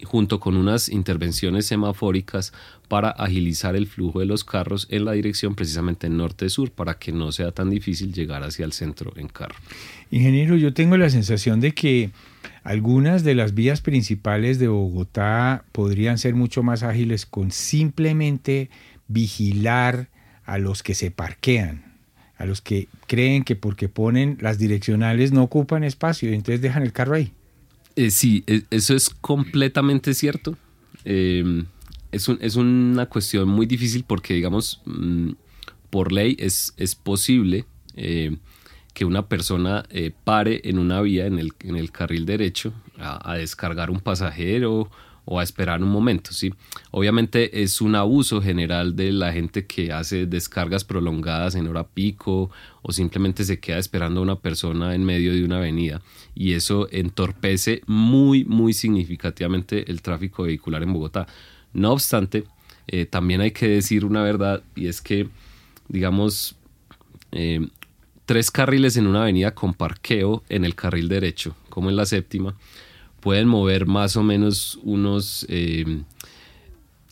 [0.05, 2.55] junto con unas intervenciones semafóricas
[2.89, 7.33] para agilizar el flujo de los carros en la dirección precisamente norte-sur para que no
[7.33, 9.57] sea tan difícil llegar hacia el centro en carro.
[10.11, 12.13] Ingeniero, yo tengo la sensación de que
[12.65, 18.71] algunas de las vías principales de Bogotá podrían ser mucho más ágiles con simplemente
[19.07, 20.09] vigilar
[20.47, 21.85] a los que se parquean,
[22.39, 26.83] a los que creen que porque ponen las direccionales no ocupan espacio y entonces dejan
[26.83, 27.33] el carro ahí.
[27.97, 30.57] Eh, sí, e, eso es completamente cierto.
[31.05, 31.67] Em,
[32.13, 35.33] es, una cuestión muy difícil porque, digamos, mm,
[35.91, 38.37] por ley es, es posible eh,
[38.95, 43.35] que una persona eh, pare en una vía, en el, en el carril derecho, a,
[43.35, 44.89] descargar un pasajero
[45.25, 46.55] o a esperar un momento, ¿sí?
[46.91, 52.51] Obviamente es un abuso general de la gente que hace descargas prolongadas en hora pico
[52.83, 56.03] o simplemente se queda esperando a una persona en medio de una avenida
[56.35, 61.27] y eso entorpece muy, muy significativamente el tráfico vehicular en Bogotá.
[61.73, 62.45] No obstante,
[62.87, 65.29] eh, también hay que decir una verdad y es que,
[65.89, 66.55] digamos,
[67.33, 67.67] eh,
[68.27, 72.57] tres carriles en una avenida con parqueo en el carril derecho, como en la séptima,
[73.21, 76.03] pueden mover más o menos unos eh,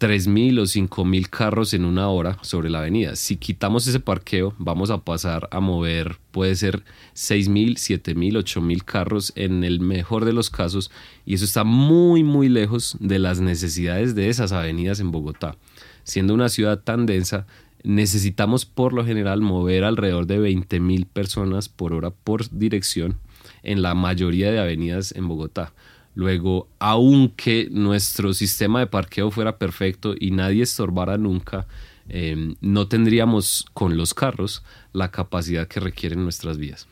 [0.03, 3.15] 3.000 o 5.000 carros en una hora sobre la avenida.
[3.15, 6.83] Si quitamos ese parqueo, vamos a pasar a mover, puede ser
[7.15, 10.91] 6.000, 7.000, 8.000 carros en el mejor de los casos,
[11.25, 15.57] y eso está muy, muy lejos de las necesidades de esas avenidas en Bogotá.
[16.03, 17.47] Siendo una ciudad tan densa,
[17.85, 23.19] necesitamos por lo general mover alrededor de 20.000 personas por hora por dirección
[23.63, 25.73] en la mayoría de avenidas en Bogotá.
[26.15, 31.67] Luego, aunque nuestro sistema de parqueo fuera perfecto y nadie estorbara nunca,
[32.09, 36.87] em, no tendríamos con los carros la capacidad que requieren nuestras vías.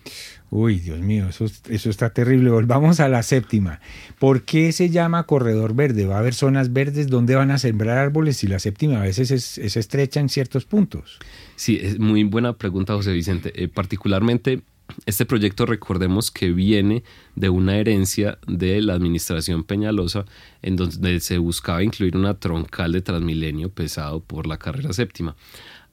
[0.53, 2.51] Uy, Dios mío, eso, está terrible.
[2.51, 3.81] Volvamos a la séptima.
[4.19, 6.07] ¿Por qué se llama corredor verde?
[6.07, 9.31] ¿Va a haber zonas verdes donde van a sembrar árboles y la séptima a veces
[9.31, 11.21] es, estrecha en ciertos puntos?
[11.55, 13.53] Sí, es muy buena pregunta, José Vicente.
[13.63, 14.63] Eh, particularmente
[15.07, 17.05] este proyecto recordemos que viene
[17.37, 20.25] de una herencia de la administración Peñalosa
[20.63, 25.37] en donde se buscaba incluir una troncal de Transmilenio pesado por la carrera séptima.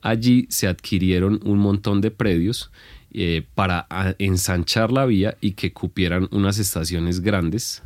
[0.01, 2.71] Allí se adquirieron un montón de predios
[3.19, 3.87] eh, para
[4.19, 7.81] ensanchar la vía y que cupieran unas estaciones grandes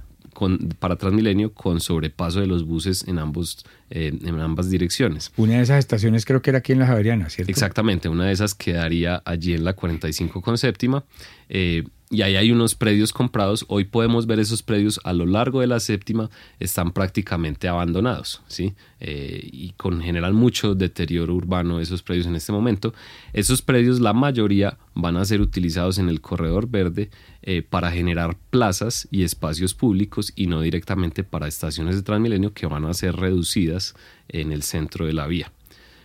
[0.80, 5.32] para Transmilenio con sobrepaso de los buses en, ambos, eh, en ambas direcciones.
[5.38, 7.50] Una de esas estaciones creo que era aquí en la Javeriana, ¿cierto?
[7.50, 11.06] Exactamente, una de esas quedaría allí en la 45 con séptima.
[11.48, 13.66] Eh, y ahí hay unos predios comprados.
[13.70, 18.74] Hoy podemos ver esos predios a lo largo de la séptima están prácticamente abandonados, ¿sí?
[19.00, 22.94] Eh, y con general mucho deterioro urbano esos predios en este momento.
[23.32, 27.10] Esos predios, la mayoría, van a ser utilizados en el corredor verde
[27.44, 32.68] eh, para generar plazas y espacios públicos y no directamente para estaciones de Transmilenio que
[32.68, 33.96] van a ser reducidas
[34.28, 35.52] en el centro de la vía.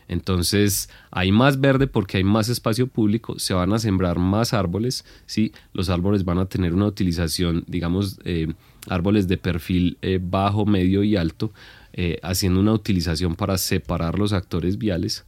[0.08, 5.04] Entonces hay más verde porque hay más espacio público, se van a sembrar más árboles,
[5.26, 5.52] ¿sí?
[5.72, 8.52] los árboles van a tener una utilización, digamos, eh,
[8.88, 11.52] árboles de perfil eh, bajo, medio y alto,
[11.92, 15.24] eh, haciendo una utilización para separar los actores viales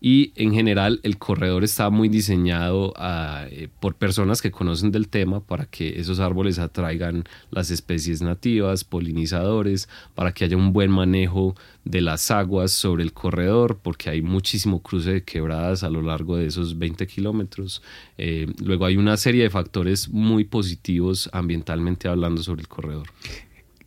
[0.00, 5.08] y en general el corredor está muy diseñado ah, eh, por personas que conocen del
[5.08, 10.90] tema para que esos árboles atraigan las especies nativas, polinizadores, para que haya un buen
[10.90, 16.02] manejo de las aguas sobre el corredor, porque hay muchísimo cruce de quebradas a lo
[16.02, 17.82] largo de esos 20 kilómetros.
[18.18, 23.08] Eh, luego hay una serie de factores muy positivos ambientalmente hablando sobre el corredor.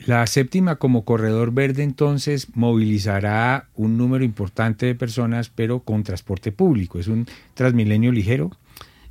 [0.06, 6.52] La séptima como corredor verde entonces movilizará un número importante de personas, pero con transporte
[6.52, 6.98] público.
[6.98, 8.50] ¿Es un Transmilenio ligero?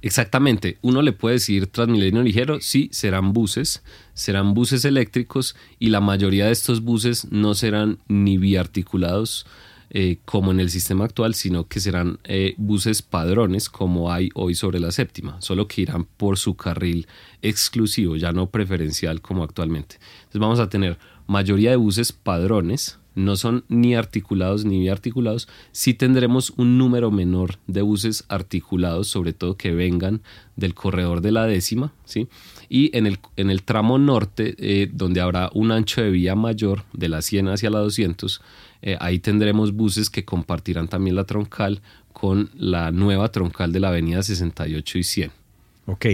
[0.03, 0.79] Exactamente.
[0.83, 6.47] Uno le puede decir Transmilenio ligero, sí, serán buses, serán buses eléctricos y la mayoría
[6.47, 9.47] de estos buses no serán ni biarticulados
[9.93, 14.55] eh, como en el sistema actual, sino que serán eh, buses padrones como hay hoy
[14.55, 17.09] sobre la séptima, solo que irán por su carril
[17.43, 19.97] exclusivo, ya no preferencial como actualmente.
[20.21, 25.95] Entonces vamos a tener mayoría de buses padrones, no son ni articulados ni biarticulados, sí
[25.95, 30.23] tendremos un número menor de buses articulados, sobre todo que vengan
[30.55, 32.29] del corredor de la décima, ¿sí?
[32.69, 36.85] Y en el, en el tramo norte, eh, donde habrá un ancho de vía mayor
[36.93, 38.41] de la 100 hacia la 200,
[38.83, 43.89] eh, ahí tendremos buses que compartirán también la troncal con la nueva troncal de la
[43.89, 45.31] avenida 68 y 100.
[45.87, 46.07] Ok.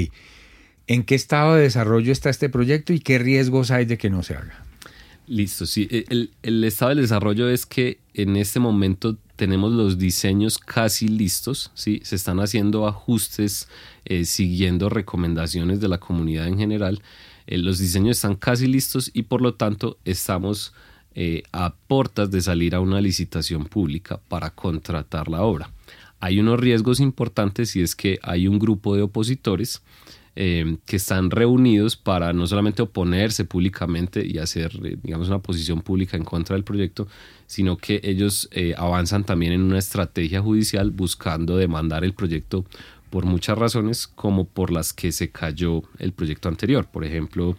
[0.86, 4.22] ¿En qué estado de desarrollo está este proyecto y qué riesgos hay de que no
[4.22, 4.64] se haga?
[5.26, 5.88] Listo, sí.
[5.90, 11.72] E, el, estado de desarrollo es que en este momento tenemos los diseños casi listos,
[11.74, 12.00] ¿sí?
[12.04, 13.68] Se están haciendo ajustes
[14.04, 17.02] eh, siguiendo recomendaciones de la comunidad en general.
[17.48, 20.72] Eh, los diseños están casi listos y por lo tanto estamos
[21.18, 25.70] eh, a portas de salir a una licitación pública para contratar la obra.
[26.20, 29.82] Hay unos riesgos importantes y es que hay un grupo de opositores
[30.34, 35.80] eh, que están reunidos para no solamente oponerse públicamente y hacer, eh, digamos, una posición
[35.80, 37.08] pública en contra del proyecto,
[37.46, 42.66] sino que ellos avanzan también en una estrategia judicial buscando demandar el proyecto
[43.08, 46.86] por muchas razones, como por las que se cayó el proyecto anterior.
[46.86, 47.56] Por ejemplo,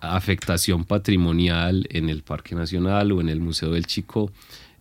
[0.00, 4.30] afectación patrimonial en el Parque Nacional o en el Museo del Chico,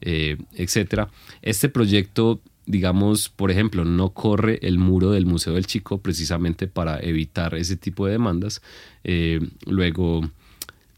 [0.01, 1.10] eh, etcétera.
[1.43, 6.99] Este proyecto, digamos, por ejemplo, no corre el muro del Museo del Chico precisamente para
[6.99, 8.63] evitar ese tipo de demandas.
[9.03, 10.21] Eh, luego,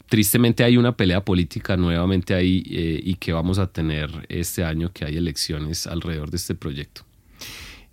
[0.08, 4.90] tristemente hay una pelea política nuevamente ahí eh, y que vamos a tener este año
[4.92, 7.02] que hay elecciones alrededor de este proyecto.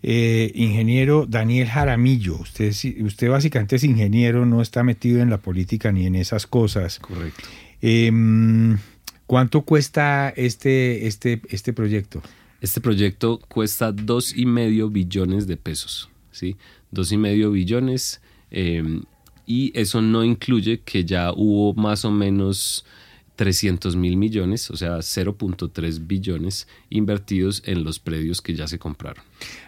[0.04, 6.06] Ingeniero Daniel Jaramillo, usted, usted básicamente es ingeniero, no está metido en la política ni
[6.08, 7.00] en esas cosas.
[7.00, 7.48] Correcto.
[7.82, 8.78] Em,
[9.28, 12.22] ¿Cuánto cuesta este, este, este proyecto?
[12.60, 16.58] Este proyecto cuesta dos y medio billones de pesos, ¿sí?
[16.92, 19.04] Dos y medio billones em,
[19.46, 22.86] y eso no incluye que ya hubo más o menos
[23.36, 29.24] 300 mil millones, o sea, 0.3 billones invertidos en los predios que ya se compraron.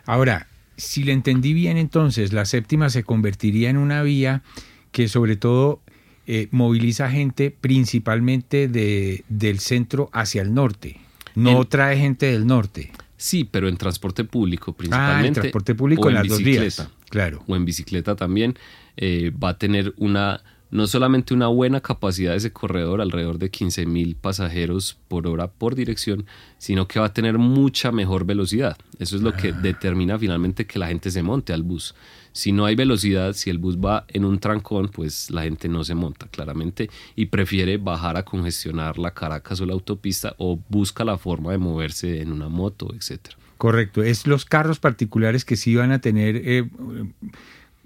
[0.06, 0.47] Ahora,
[0.78, 4.43] si le entendí bien entonces, la séptima se convertiría en una vía
[4.91, 5.82] que sobre todo
[6.28, 10.99] eh, moviliza gente principalmente de, del centro hacia el norte.
[11.36, 12.91] No trae gente del norte.
[13.17, 15.23] Sí, pero en transporte público principalmente.
[15.23, 16.88] Ah, en transporte público en, las dos vías.
[17.10, 17.43] Claro.
[17.47, 18.56] O en bicicleta también.
[18.97, 23.51] Eh, va a tener una no solamente una buena capacidad de ese corredor, alrededor de
[23.51, 26.25] 15 mil pasajeros por hora por dirección,
[26.57, 28.75] sino que va a tener mucha mejor velocidad.
[28.97, 29.59] Eso es lo que ah.
[29.62, 31.93] determina finalmente que la gente se monte al bus.
[32.31, 35.83] Si no hay velocidad, si el bus va en un trancón, pues la gente no
[35.83, 41.05] se monta claramente y prefiere bajar a congestionar la Caracas o la autopista o busca
[41.05, 43.38] la forma de moverse en una moto, etcétera.
[43.59, 46.67] Correcto, es los carros particulares que sí van a tener eh,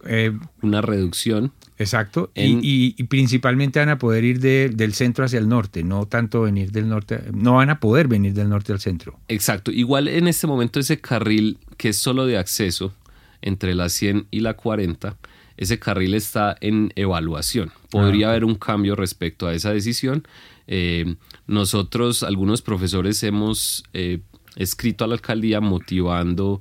[0.08, 1.52] eh, una reducción.
[1.80, 6.72] Exacto, y, principalmente van a poder ir del centro hacia el norte, no tanto venir
[6.72, 9.20] del norte, no van a poder venir del norte al centro.
[9.28, 12.96] Exacto, igual en este momento ese carril que es solo de acceso
[13.43, 15.17] entre la 100 y la 40,
[15.56, 17.72] ese carril está en evaluación.
[17.91, 20.28] Podría ah, haber un cambio respecto a esa decisión.
[20.65, 21.15] Eh,
[21.46, 24.22] nosotros, algunos profesores, hemos eh,
[24.56, 26.60] escrito a la alcaldía motivando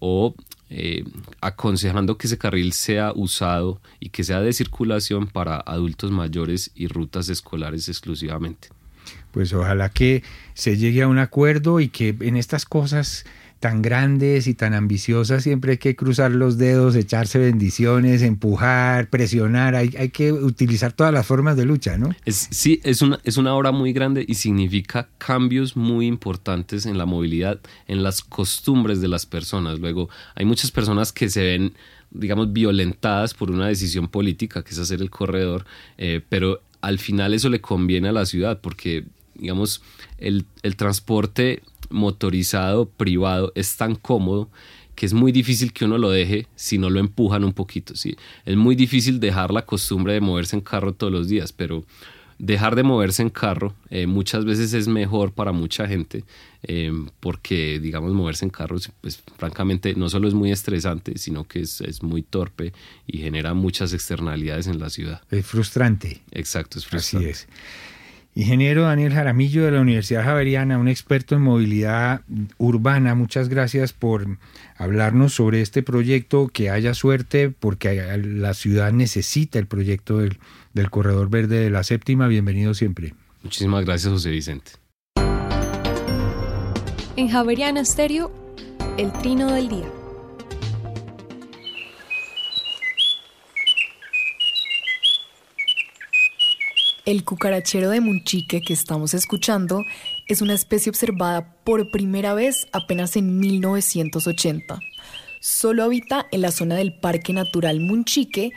[0.00, 0.34] o
[0.70, 1.04] eh,
[1.40, 6.86] aconsejando que ese carril sea usado y que sea de circulación para adultos mayores y
[6.86, 8.68] rutas escolares exclusivamente.
[9.32, 10.22] Pues ojalá que
[10.54, 13.24] se llegue a un acuerdo y que en estas cosas
[13.60, 19.74] tan grandes y tan ambiciosas, siempre hay que cruzar los dedos, echarse bendiciones, empujar, presionar,
[19.74, 22.08] hay, hay que utilizar todas las formas de lucha, ¿no?
[22.26, 27.04] Sí, es una, es una obra muy grande y significa cambios muy importantes en la
[27.04, 29.78] movilidad, en las costumbres de las personas.
[29.78, 31.74] Luego, hay muchas personas que se ven
[32.12, 35.64] digamos, violentadas por una decisión política, que es hacer el corredor,
[35.96, 39.80] eh, pero al final eso le conviene a la ciudad porque, digamos,
[40.18, 44.48] el, el transporte motorizado privado es tan cómodo
[44.94, 47.96] que es muy difícil que uno lo deje si no lo empujan un poquito.
[47.96, 48.16] ¿sí?
[48.44, 51.84] Es muy difícil dejar la costumbre de moverse en carro todos los días, pero
[52.38, 56.24] dejar de moverse en carro eh, muchas veces es mejor para mucha gente
[56.62, 61.60] eh, porque, digamos, moverse en carro, pues francamente no solo es muy estresante, sino que
[61.60, 62.72] es, es, muy torpe
[63.06, 65.22] y genera muchas externalidades en la ciudad.
[65.30, 66.20] Es frustrante.
[66.30, 67.30] Exacto, es frustrante.
[67.30, 67.48] Así es.
[68.34, 72.22] Ingeniero Daniel Jaramillo de la Universidad Javeriana, un experto en movilidad
[72.58, 74.38] urbana, muchas gracias por
[74.76, 76.48] hablarnos sobre este proyecto.
[76.48, 80.38] Que haya suerte porque la ciudad necesita el proyecto del,
[80.74, 82.28] del Corredor Verde de la Séptima.
[82.28, 83.14] Bienvenido siempre.
[83.42, 84.72] Muchísimas gracias, José Vicente.
[87.16, 88.32] En Javeriana Estéreo,
[88.96, 89.99] el trino del día.
[97.06, 99.84] El cucarachero de Munchique que estamos escuchando
[100.26, 104.80] es una especie observada por primera vez apenas en 1980.
[105.40, 108.52] Solo habita en la zona del Parque Natural Munchique,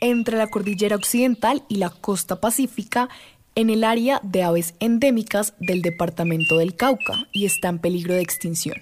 [0.00, 3.08] entre la cordillera occidental y la costa pacífica,
[3.56, 8.20] en el área de aves endémicas del departamento del Cauca y está en peligro de
[8.20, 8.76] extinción.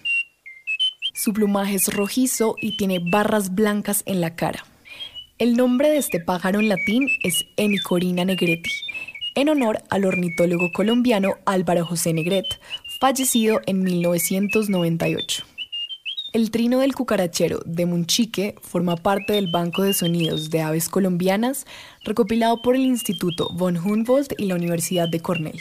[1.14, 4.66] Su plumaje es rojizo y tiene barras blancas en la cara.
[5.38, 8.70] El nombre de este pájaro en latín es Hemicorina negreti
[9.34, 12.46] en honor al ornitólogo colombiano Álvaro José Negret,
[12.98, 15.44] fallecido en 1998.
[16.32, 21.66] El trino del cucarachero de Munchique forma parte del Banco de Sonidos de Aves Colombianas
[22.02, 25.60] recopilado por el Instituto von Humboldt y la Universidad de Cornell.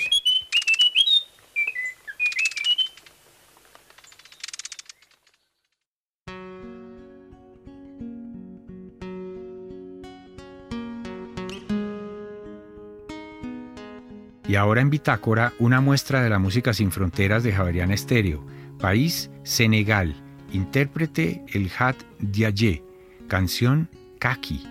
[14.56, 18.42] Y ahora en Bitácora, una muestra de la música sin fronteras de Javeriana Estéreo.
[18.80, 20.16] País, Senegal.
[20.54, 22.82] Intérprete, el Hat Diaye.
[23.28, 24.64] Canción, Kaki.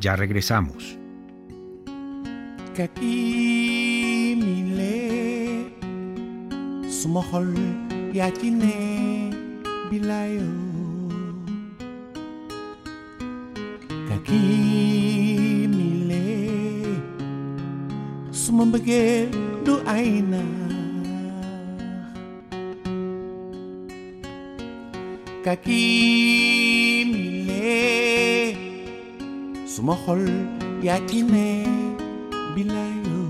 [0.00, 0.98] Ya regresamos.
[2.74, 5.76] Kaki mile
[9.90, 10.48] bilayo
[14.08, 15.35] Kaki
[18.46, 19.26] Suma mbëggeel
[19.66, 20.38] du ay na
[25.44, 25.82] Kaki
[27.10, 27.74] mile
[29.72, 30.22] Suma xol
[30.86, 31.48] yaa ci ne
[32.54, 33.22] bilayo.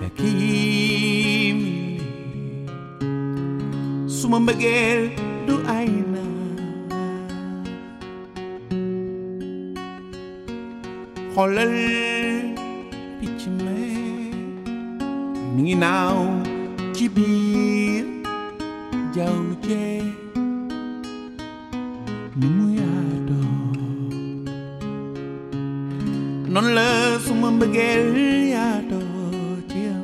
[0.00, 0.32] Kaki
[1.60, 2.00] mile
[4.18, 5.25] Suma mbëggeel du ay
[11.36, 11.74] holal
[13.20, 13.80] pichme
[15.54, 16.20] minau
[16.96, 18.06] kibir
[19.16, 19.84] jauje
[22.40, 22.94] numuya
[23.28, 23.42] do
[26.54, 26.88] non le
[27.26, 28.08] sumam begel
[28.54, 29.02] ya do
[29.68, 29.96] tia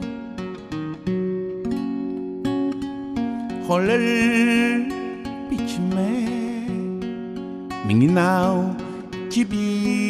[9.33, 10.02] kibir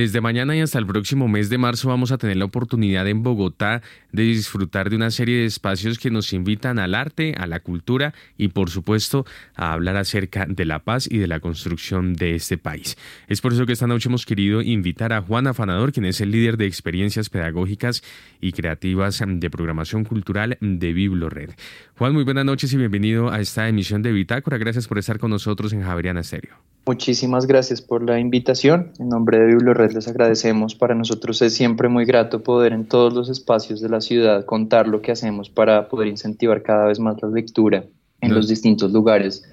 [0.00, 3.22] Desde mañana y hasta el próximo mes de marzo vamos a tener la oportunidad en
[3.22, 3.82] Bogotá
[4.12, 8.14] de disfrutar de una serie de espacios que nos invitan al arte, a la cultura
[8.38, 9.26] y por supuesto
[9.56, 12.96] a hablar acerca de la paz y de la construcción de este país.
[13.28, 16.30] Es por eso que esta noche hemos querido invitar a Juan Afanador, quien es el
[16.30, 18.02] líder de experiencias pedagógicas
[18.40, 21.50] y creativas de programación cultural de BibloRed.
[21.98, 24.56] Juan, muy buenas noches y bienvenido a esta emisión de Bitácora.
[24.56, 26.56] Gracias por estar con nosotros en Javeriana Stereo.
[26.90, 28.90] Muchísimas gracias por la invitación.
[28.98, 30.74] En nombre de BibloRed les agradecemos.
[30.74, 34.88] Para nosotros es siempre muy grato poder en todos los espacios de la ciudad contar
[34.88, 37.84] lo que hacemos para poder incentivar cada vez más la lectura
[38.20, 39.44] en los distintos lugares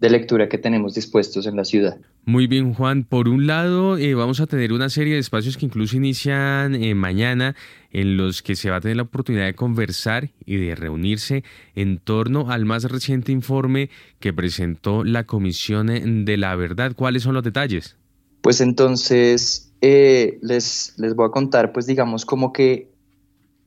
[0.00, 1.98] de lectura que tenemos dispuestos en la ciudad.
[2.24, 3.04] Muy bien, Juan.
[3.04, 6.94] Por un lado, eh, vamos a tener una serie de espacios que incluso inician eh,
[6.94, 7.54] mañana,
[7.90, 11.98] en los que se va a tener la oportunidad de conversar y de reunirse en
[11.98, 13.88] torno al más reciente informe
[14.18, 16.92] que presentó la Comisión eh, de la Verdad.
[16.96, 17.96] ¿Cuáles son los detalles?
[18.40, 22.90] Pues entonces eh, les, les voy a contar, pues digamos como que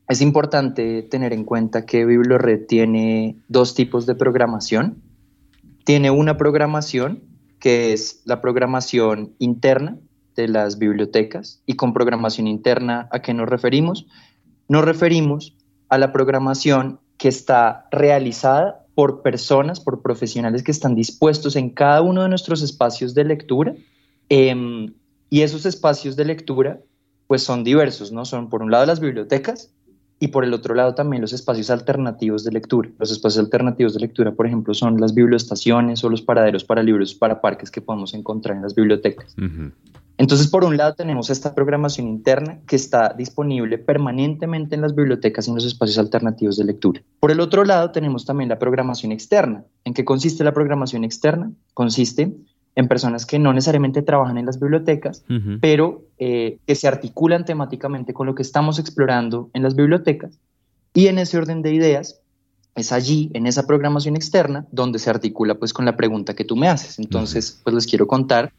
[0.07, 5.01] es importante tener en cuenta que BibloRed tiene dos tipos de programación.
[5.87, 7.23] Tiene una programación
[7.59, 9.97] que es la programación interna
[10.35, 14.05] de las bibliotecas y con programación interna ¿a qué nos referimos?
[14.67, 15.55] Nos referimos
[15.89, 22.03] a la programación que está realizada por personas, por profesionales que están dispuestos en cada
[22.03, 23.73] uno de nuestros espacios de lectura
[24.29, 24.93] Em,
[25.29, 26.81] y esos espacios de lectura,
[27.27, 28.25] pues son diversos, ¿no?
[28.25, 29.71] Son por un lado las bibliotecas
[30.19, 32.89] y por el otro lado también los espacios alternativos de lectura.
[32.97, 37.13] Los espacios alternativos de lectura, por ejemplo, son las biblioestaciones o los paraderos para libros
[37.13, 39.35] para parques que podemos encontrar en las bibliotecas.
[40.19, 45.47] Entonces, por un lado tenemos esta programación interna que está disponible permanentemente en las bibliotecas
[45.47, 47.01] y en los espacios alternativos de lectura.
[47.19, 49.63] Por el otro lado tenemos también la programación externa.
[49.85, 51.51] ¿En qué consiste la programación externa?
[51.75, 52.33] Consiste
[52.77, 55.57] en personas que no necesariamente trabajan en las bibliotecas, Ujú.
[55.59, 60.37] pero eh, que se articulan temáticamente con lo que estamos explorando en las bibliotecas.
[60.93, 62.21] Y en ese orden de ideas,
[62.75, 66.55] es allí, en esa programación externa, donde se articula pues con la pregunta que tú
[66.55, 66.99] me haces.
[66.99, 68.53] Entonces, pues les quiero contar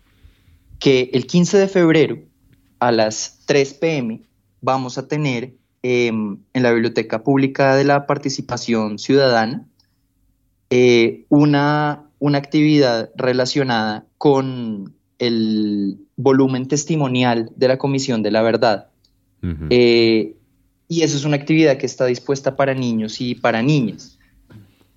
[0.80, 2.18] que el 15 de febrero
[2.80, 4.22] a las 3 pm
[4.60, 9.64] vamos a tener em, en la Biblioteca Pública de la Participación Ciudadana
[10.70, 18.88] eh, una, una actividad relacionada con el volumen testimonial de la Comisión de la Verdad.
[19.70, 20.36] Eh,
[20.88, 24.18] y eso es una actividad que está dispuesta para niños y para niñas.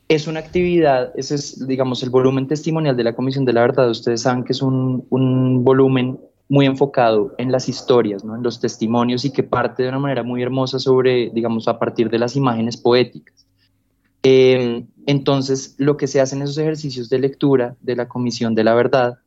[0.07, 3.89] Es una actividad, ese es, digamos, el volumen testimonial de la Comisión de la Verdad.
[3.89, 6.19] Ustedes saben que es un, un volumen
[6.49, 8.35] muy enfocado en las historias, ¿no?
[8.35, 12.09] en los testimonios y que parte de una manera muy hermosa sobre, digamos, a partir
[12.09, 13.47] de las imágenes poéticas.
[14.23, 18.63] Eh, entonces, lo que se hace en esos ejercicios de lectura de la Comisión de
[18.63, 19.19] la Verdad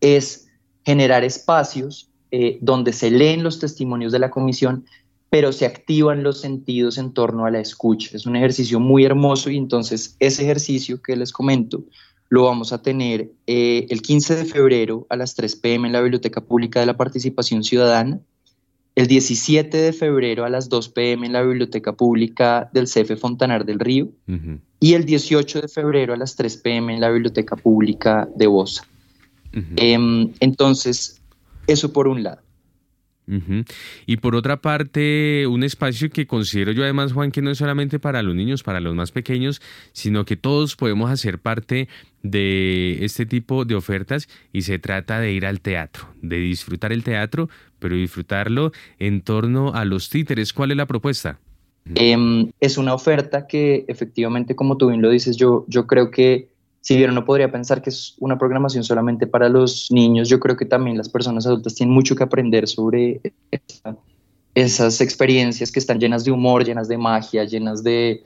[0.00, 0.48] es
[0.84, 4.86] generar espacios eh, donde se leen los testimonios de la comisión,
[5.28, 8.16] pero se activan los sentidos en torno a la escucha.
[8.16, 11.84] Es un ejercicio muy hermoso y entonces ese ejercicio que les comento
[12.28, 16.00] lo vamos a tener eh, el 15 de febrero a las 3 pm en la
[16.00, 18.20] Biblioteca Pública de la Participación Ciudadana,
[18.94, 23.64] el 17 de febrero a las 2 pm en la Biblioteca Pública del CF Fontanar
[23.64, 24.08] del Río,
[24.80, 28.86] y el 18 de febrero a las 3 pm en la Biblioteca Pública de Bosa.
[29.76, 31.22] Em, entonces,
[31.66, 32.42] eso por un lado.
[34.06, 37.98] Y por otra parte, un espacio que considero yo además, Juan, que no es solamente
[37.98, 39.62] para los niños, para los más pequeños,
[39.92, 41.88] sino que todos podemos hacer parte
[42.22, 47.04] de este tipo de ofertas y se trata de ir al teatro, de disfrutar el
[47.04, 47.48] teatro,
[47.78, 50.52] pero disfrutarlo en torno a los títeres.
[50.52, 51.38] ¿Cuál es la propuesta?
[51.94, 56.51] Em, es una oferta que efectivamente, como tú bien lo dices, yo, yo creo que
[56.82, 60.56] si bien uno podría pensar que es una programación solamente para los niños, yo creo
[60.56, 63.20] que también las personas adultas tienen mucho que aprender sobre
[64.56, 68.24] esas experiencias que están llenas de humor, llenas de magia, llenas de,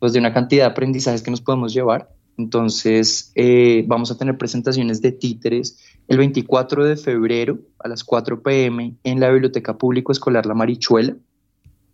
[0.00, 2.12] pues, de una cantidad de aprendizajes que nos podemos llevar.
[2.36, 5.78] Entonces, eh, vamos a tener presentaciones de títeres
[6.08, 11.14] el 24 de febrero a las 4 pm en la Biblioteca Público Escolar La Marichuela.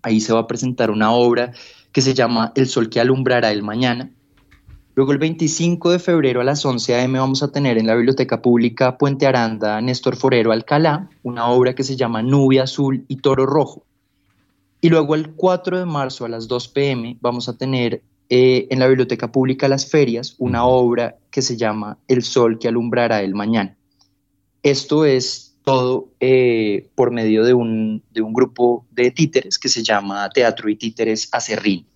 [0.00, 1.52] Ahí se va a presentar una obra
[1.92, 4.10] que se llama El Sol que alumbrará el mañana
[4.98, 7.20] Luego el 25 de febrero a las 11 a.m.
[7.20, 11.84] vamos a tener en la Biblioteca Pública Puente Aranda Néstor Forero Alcalá una obra que
[11.84, 13.86] se llama Nubia Azul y Toro Rojo.
[14.80, 17.16] Y luego el 4 de marzo a las 2 p.m.
[17.20, 21.98] vamos a tener eh, en la Biblioteca Pública Las Ferias una obra que se llama
[22.08, 23.76] El Sol que alumbrará el mañana.
[24.64, 29.84] Esto es todo eh, por medio de un, de un grupo de títeres que se
[29.84, 31.86] llama Teatro y Títeres Acerrín.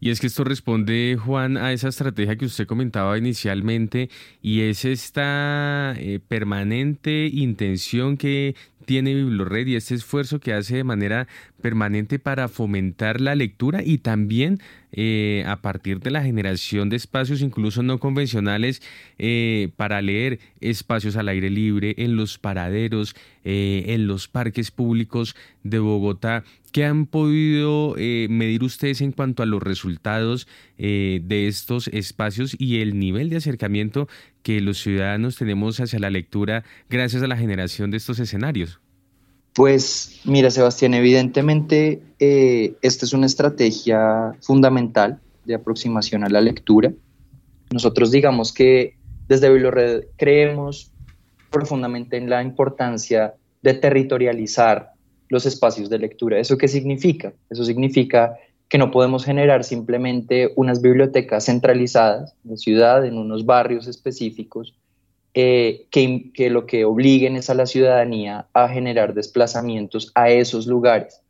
[0.00, 4.10] Y es que esto responde, Juan, a esa estrategia que usted comentaba inicialmente
[4.42, 10.84] y es esta eh, permanente intención que tiene Biblored y este esfuerzo que hace de
[10.84, 11.26] manera
[11.64, 14.58] permanente para fomentar la lectura y también
[14.92, 18.82] eh, a partir de la generación de espacios incluso no convencionales
[19.18, 25.78] eh, para leer espacios al aire libre, en los paraderos, en los parques públicos de
[25.78, 26.44] Bogotá.
[26.70, 32.98] ¿Qué han podido medir ustedes en cuanto a los resultados de estos espacios y el
[32.98, 34.08] nivel de acercamiento
[34.42, 38.80] que los ciudadanos tenemos hacia la lectura gracias a la generación de estos escenarios?
[39.54, 46.92] Pues mira, Sebastián, evidentemente eh, esta es una estrategia fundamental de aproximación a la lectura.
[47.70, 48.96] Nosotros digamos que
[49.28, 50.90] desde Bibliored creemos
[51.50, 54.90] profundamente en la importancia de territorializar
[55.28, 56.40] los espacios de lectura.
[56.40, 57.32] ¿Eso qué significa?
[57.48, 58.36] Eso significa
[58.68, 64.74] que no podemos generar simplemente unas bibliotecas centralizadas en la ciudad, en unos barrios específicos,
[65.34, 71.20] eh, que, lo que obliguen es a la ciudadanía a generar desplazamientos a esos lugares.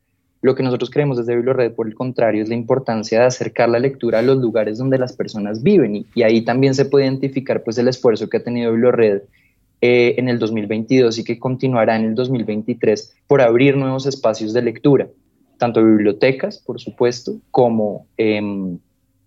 [0.42, 3.78] Lo que nosotros creemos desde BiblioRed, por el contrario, es la importancia de acercar la
[3.78, 7.78] lectura a los lugares donde las personas viven y, ahí también se puede identificar pues,
[7.78, 9.22] el esfuerzo que ha tenido BiblioRed
[9.80, 14.62] eh, en el 2022 y que continuará en el 2023 por abrir nuevos espacios de
[14.62, 15.08] lectura
[15.58, 18.78] tanto bibliotecas, por supuesto, como em,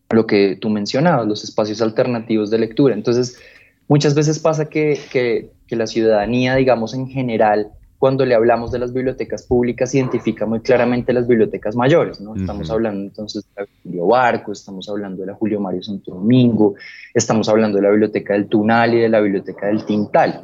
[0.09, 2.93] lo que tú mencionabas, los espacios alternativos de lectura.
[2.93, 3.39] Entonces,
[3.87, 8.93] muchas veces pasa que, que, la ciudadanía, digamos, en general, cuando le hablamos de las
[8.93, 12.35] bibliotecas públicas, identifica muy claramente las bibliotecas mayores, ¿no?
[12.35, 16.75] Estamos hablando entonces de la Julio Barco, estamos hablando de la Julio Mario Santo Domingo,
[17.13, 20.43] estamos hablando de la Biblioteca del Tunal y de la Biblioteca del Tintal.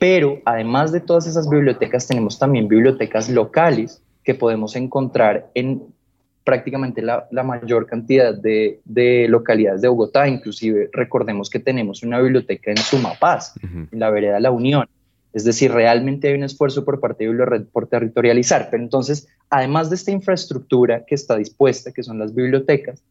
[0.00, 5.84] Pero además de todas esas bibliotecas, tenemos también bibliotecas locales que podemos encontrar en
[6.46, 10.28] prácticamente la, mayor cantidad de, localidades de Bogotá.
[10.28, 14.86] Inclusive recordemos que tenemos una biblioteca en Sumapaz, en la vereda La Unión.
[15.32, 18.68] Es decir, realmente hay un esfuerzo por parte de Bibliored por territorializar.
[18.70, 23.02] Pero entonces, además de esta infraestructura que está dispuesta, que son las bibliotecas,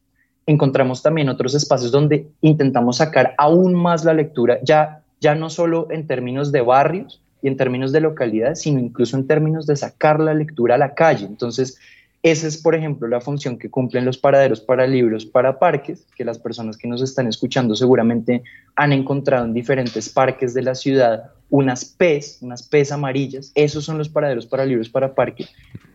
[0.46, 5.90] encontramos también otros espacios donde intentamos sacar aún más la lectura, ya, ya no solo
[5.92, 10.20] en términos de barrios, y en términos de localidad, sino incluso en términos de sacar
[10.20, 11.28] la lectura a la calle.
[11.28, 11.78] Entonces,
[12.26, 16.26] esa es, por ejemplo, la función que cumplen los paraderos para libros, para parques, que
[16.26, 18.42] las personas que nos están escuchando seguramente
[18.76, 23.52] han encontrado en diferentes parques de la ciudad unas PES, unas PES amarillas.
[23.54, 25.50] Esos son los paraderos para libros, para parques.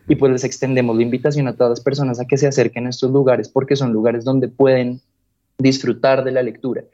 [0.07, 2.91] Y pues les extendemos la invitación a todas las personas a que se acerquen a
[2.91, 5.01] estos lugares porque son lugares donde pueden
[5.57, 6.85] disfrutar de la lectura.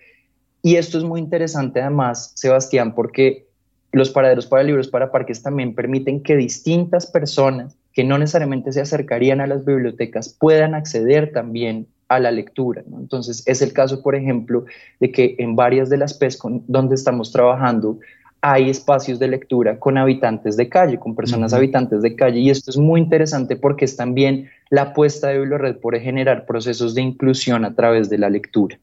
[0.64, 3.46] Y esto es muy interesante además, Sebastián, porque
[3.92, 8.80] los paraderos para libros para parques también permiten que distintas personas que no necesariamente se
[8.80, 12.84] acercarían a las bibliotecas puedan acceder también a la lectura.
[12.96, 14.66] Entonces, es el caso, por ejemplo,
[15.00, 16.38] de que en varias de las PES
[16.68, 17.98] donde estamos trabajando
[18.40, 22.70] hay espacios de lectura con habitantes de calle, con personas habitantes de calle, y esto
[22.70, 27.66] es muy interesante porque es también la apuesta de BiblioRed por generar procesos de inclusión
[27.66, 28.80] a través de la lectura.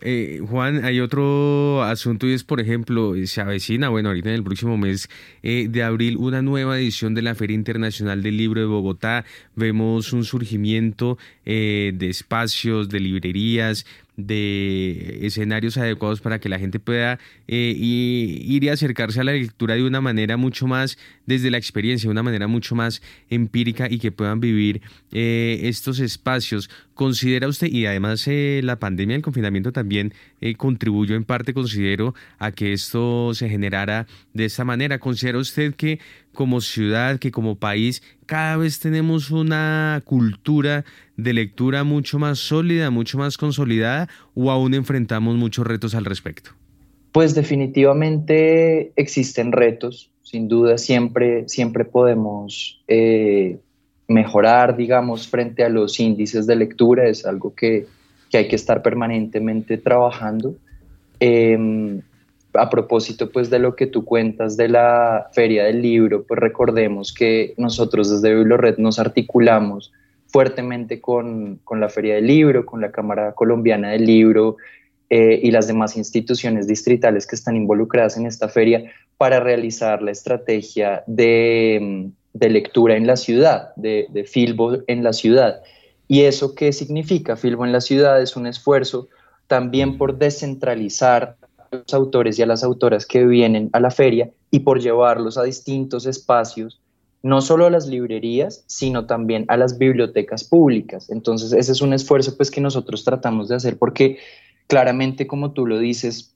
[0.00, 4.42] Eh, Juan, hay otro asunto y es, por ejemplo, se avecina, bueno, ahorita en el
[4.42, 5.08] próximo mes
[5.44, 9.24] eh, de abril, una nueva edición de la Feria Internacional del Libro de Bogotá.
[9.54, 13.86] Vemos un surgimiento eh, de espacios, de librerías,
[14.16, 19.84] de escenarios adecuados para que la gente pueda ir y acercarse a la lectura de
[19.84, 24.12] una manera mucho más desde la experiencia, de una manera mucho más empírica y que
[24.12, 24.81] puedan vivir
[25.12, 26.70] eh, estos espacios.
[26.94, 30.12] ¿Considera usted, y además eh, la pandemia, el confinamiento también
[30.56, 34.98] contribuyó en parte, considero, a que esto se generara de esta manera?
[34.98, 35.98] ¿Considera usted que
[36.32, 40.84] como ciudad, que como país, cada vez tenemos una cultura
[41.16, 46.50] de lectura mucho más sólida, mucho más consolidada, o aún enfrentamos muchos retos al respecto?
[47.12, 53.58] Pues definitivamente existen retos, sin duda siempre, siempre podemos eh,
[54.12, 57.86] mejorar, digamos, frente a los índices de lectura, es algo que,
[58.32, 60.54] hay que estar permanentemente trabajando.
[61.20, 62.00] Em,
[62.54, 67.12] a propósito pues de lo que tú cuentas de la feria del libro, pues recordemos
[67.12, 69.92] que nosotros desde BiblioRed nos articulamos
[70.26, 74.56] fuertemente con, la feria del libro, con la Cámara Colombiana del Libro
[75.10, 80.10] eh, y las demás instituciones distritales que están involucradas en esta feria para realizar la
[80.10, 85.62] estrategia de, lectura en la ciudad, de, de Filbo en la ciudad.
[86.08, 87.36] ¿Y eso qué significa?
[87.36, 89.08] Filbo en la ciudad es un esfuerzo
[89.46, 91.36] también por descentralizar
[91.70, 95.42] los autores y a las autoras que vienen a la feria y por llevarlos a
[95.42, 96.80] distintos espacios,
[97.22, 101.08] no solo a las librerías, sino también a las bibliotecas públicas.
[101.10, 104.18] Entonces, ese es un esfuerzo pues que nosotros tratamos de hacer porque
[104.66, 106.34] claramente, como tú lo dices,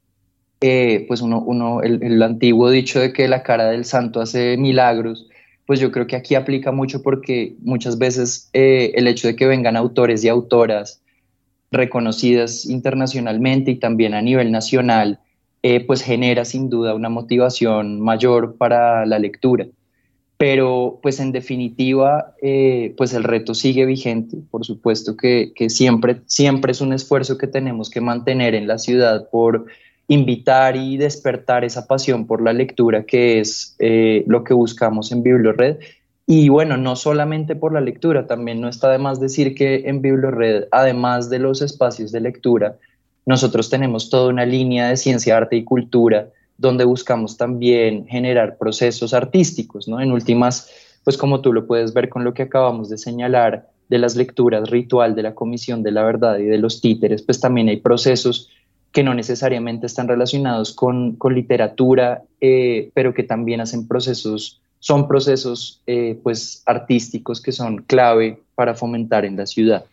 [0.61, 5.29] eh, pues uno, uno el, antiguo dicho de que la cara del santo hace milagros,
[5.67, 9.47] pues yo creo que aquí aplica mucho porque muchas veces eh, el hecho de que
[9.47, 11.03] vengan autores y autoras
[11.71, 15.19] reconocidas internacionalmente y también a nivel nacional,
[15.62, 19.67] eh, pues genera sin duda una motivación mayor para la lectura.
[20.39, 26.73] Pero pues en definitiva, eh, pues el reto sigue vigente, por supuesto que, siempre, siempre
[26.73, 29.67] es un esfuerzo que tenemos que mantener en la ciudad por
[30.09, 35.23] invitar y despertar esa pasión por la lectura que es eh, lo que buscamos en
[35.23, 35.79] BiblioRed.
[36.27, 40.03] Y bueno, no solamente por la lectura, también no está de más decir que en
[40.03, 42.77] BiblioRed, además de los espacios de lectura,
[43.27, 46.29] nosotros tenemos toda una línea de ciencia, arte y cultura
[46.59, 50.01] donde buscamos también generar procesos artísticos, ¿no?
[50.01, 50.71] En últimas,
[51.05, 54.71] pues como tú lo puedes ver con lo que acabamos de señalar de las lecturas
[54.71, 58.51] ritual de la Comisión de la Verdad y de los títeres, pues también hay procesos
[58.97, 65.83] que no necesariamente están relacionados con, literatura, eh, pero que también hacen procesos, son procesos
[65.87, 69.85] eh, pues artísticos que son clave para fomentar en la ciudad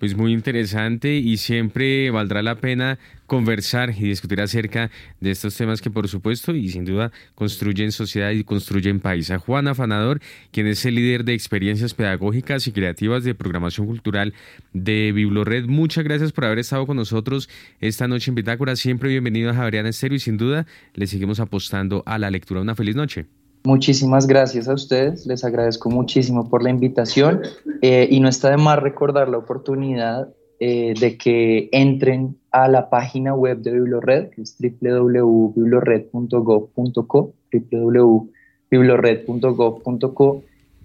[0.00, 4.90] pues muy interesante y siempre valdrá la pena conversar y discutir acerca
[5.20, 9.30] de estos temas que por supuesto y sin duda construyen sociedad y construyen país.
[9.30, 10.20] A Juan Afanador,
[10.52, 14.32] quien es el líder de experiencias pedagógicas y creativas de programación cultural
[14.72, 18.76] de Biblored, muchas gracias por haber estado con nosotros esta noche en Bitácora.
[18.76, 22.62] Siempre bienvenido a Javeriana Estéreo y sin duda le seguimos apostando a la lectura.
[22.62, 23.26] Una feliz noche.
[23.64, 27.42] Muchísimas gracias a ustedes, les agradezco muchísimo por la invitación
[27.82, 32.88] eh, y no está de más recordar la oportunidad eh, de que entren a la
[32.88, 40.42] página web de BibloRed, que es www.biblored.gov.co, www.biblored.gov.co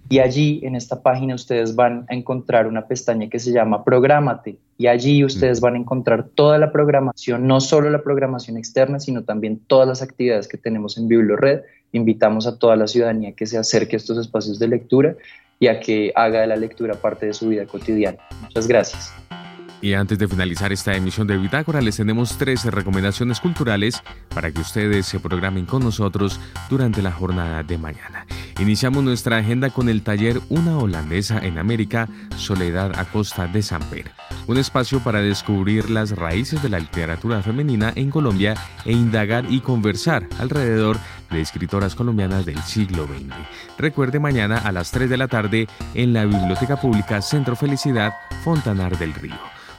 [0.08, 4.58] y allí en esta página ustedes van a encontrar una pestaña que se llama Prográmate
[4.78, 9.24] y allí ustedes van a encontrar toda la programación, no solo la programación externa, sino
[9.24, 11.62] también todas las actividades que tenemos en BiblioRed.
[11.96, 15.16] Invitamos a toda la ciudadanía que se acerque a estos espacios de lectura
[15.58, 18.18] y a que haga de la lectura parte de su vida cotidiana.
[18.42, 19.12] Muchas gracias.
[19.80, 24.02] Y antes de finalizar esta emisión de Bitácora, les tenemos tres recomendaciones culturales
[24.34, 26.40] para que ustedes se programen con nosotros
[26.70, 28.26] durante la jornada de mañana.
[28.58, 34.10] Iniciamos nuestra agenda con el taller Una holandesa en América, Soledad Acosta de Samper,
[34.46, 38.54] un espacio para descubrir las raíces de la literatura femenina en Colombia
[38.86, 40.96] e indagar y conversar alrededor
[41.30, 43.34] de escritoras colombianas del siglo XX.
[43.76, 48.96] Recuerde mañana a las 3 de la tarde en la Biblioteca Pública Centro Felicidad, Fontanar
[48.96, 49.36] del Río.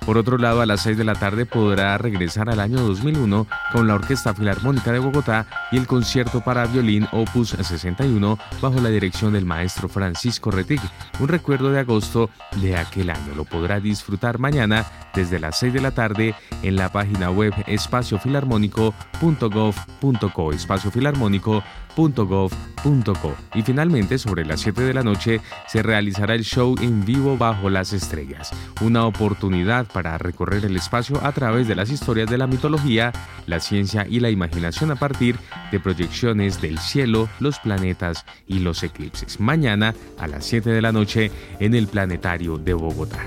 [0.07, 3.89] Por otro lado, a las 6 de la tarde podrá regresar al año 2001 con
[3.89, 9.33] la Orquesta Filarmónica de Bogotá y el concierto para violín Opus 61 bajo la dirección
[9.33, 10.79] del maestro Francisco Retig.
[11.19, 12.29] Un recuerdo de agosto
[12.61, 13.35] de aquel año.
[13.35, 20.53] Lo podrá disfrutar mañana desde las 6 de la tarde en la página web espaciofilarmónico.gov.co.
[20.53, 21.61] Espacio Filarmónico
[23.53, 27.69] y finalmente, sobre las 7 de la noche, se realizará el show en vivo bajo
[27.69, 32.47] las estrellas, una oportunidad para recorrer el espacio a través de las historias de la
[32.47, 33.11] mitología,
[33.45, 35.37] la ciencia y la imaginación a partir
[35.71, 39.39] de proyecciones del cielo, los planetas y los eclipses.
[39.39, 43.19] Mañana a las 7 de la noche en el Planetario de Bogotá.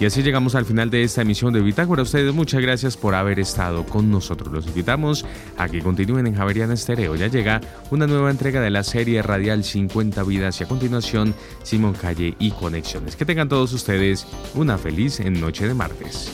[0.00, 2.02] Y así llegamos al final de esta emisión de Bitácora.
[2.02, 4.52] ustedes muchas gracias por haber estado con nosotros.
[4.52, 5.26] Los invitamos
[5.56, 7.16] a que continúen en Javeriana Estereo.
[7.16, 7.60] Ya llega
[7.90, 12.50] una nueva entrega de la serie radial 50 vidas y a continuación Simón Calle y
[12.50, 13.14] Conexiones.
[13.14, 16.32] Que tengan todos ustedes una feliz noche de martes.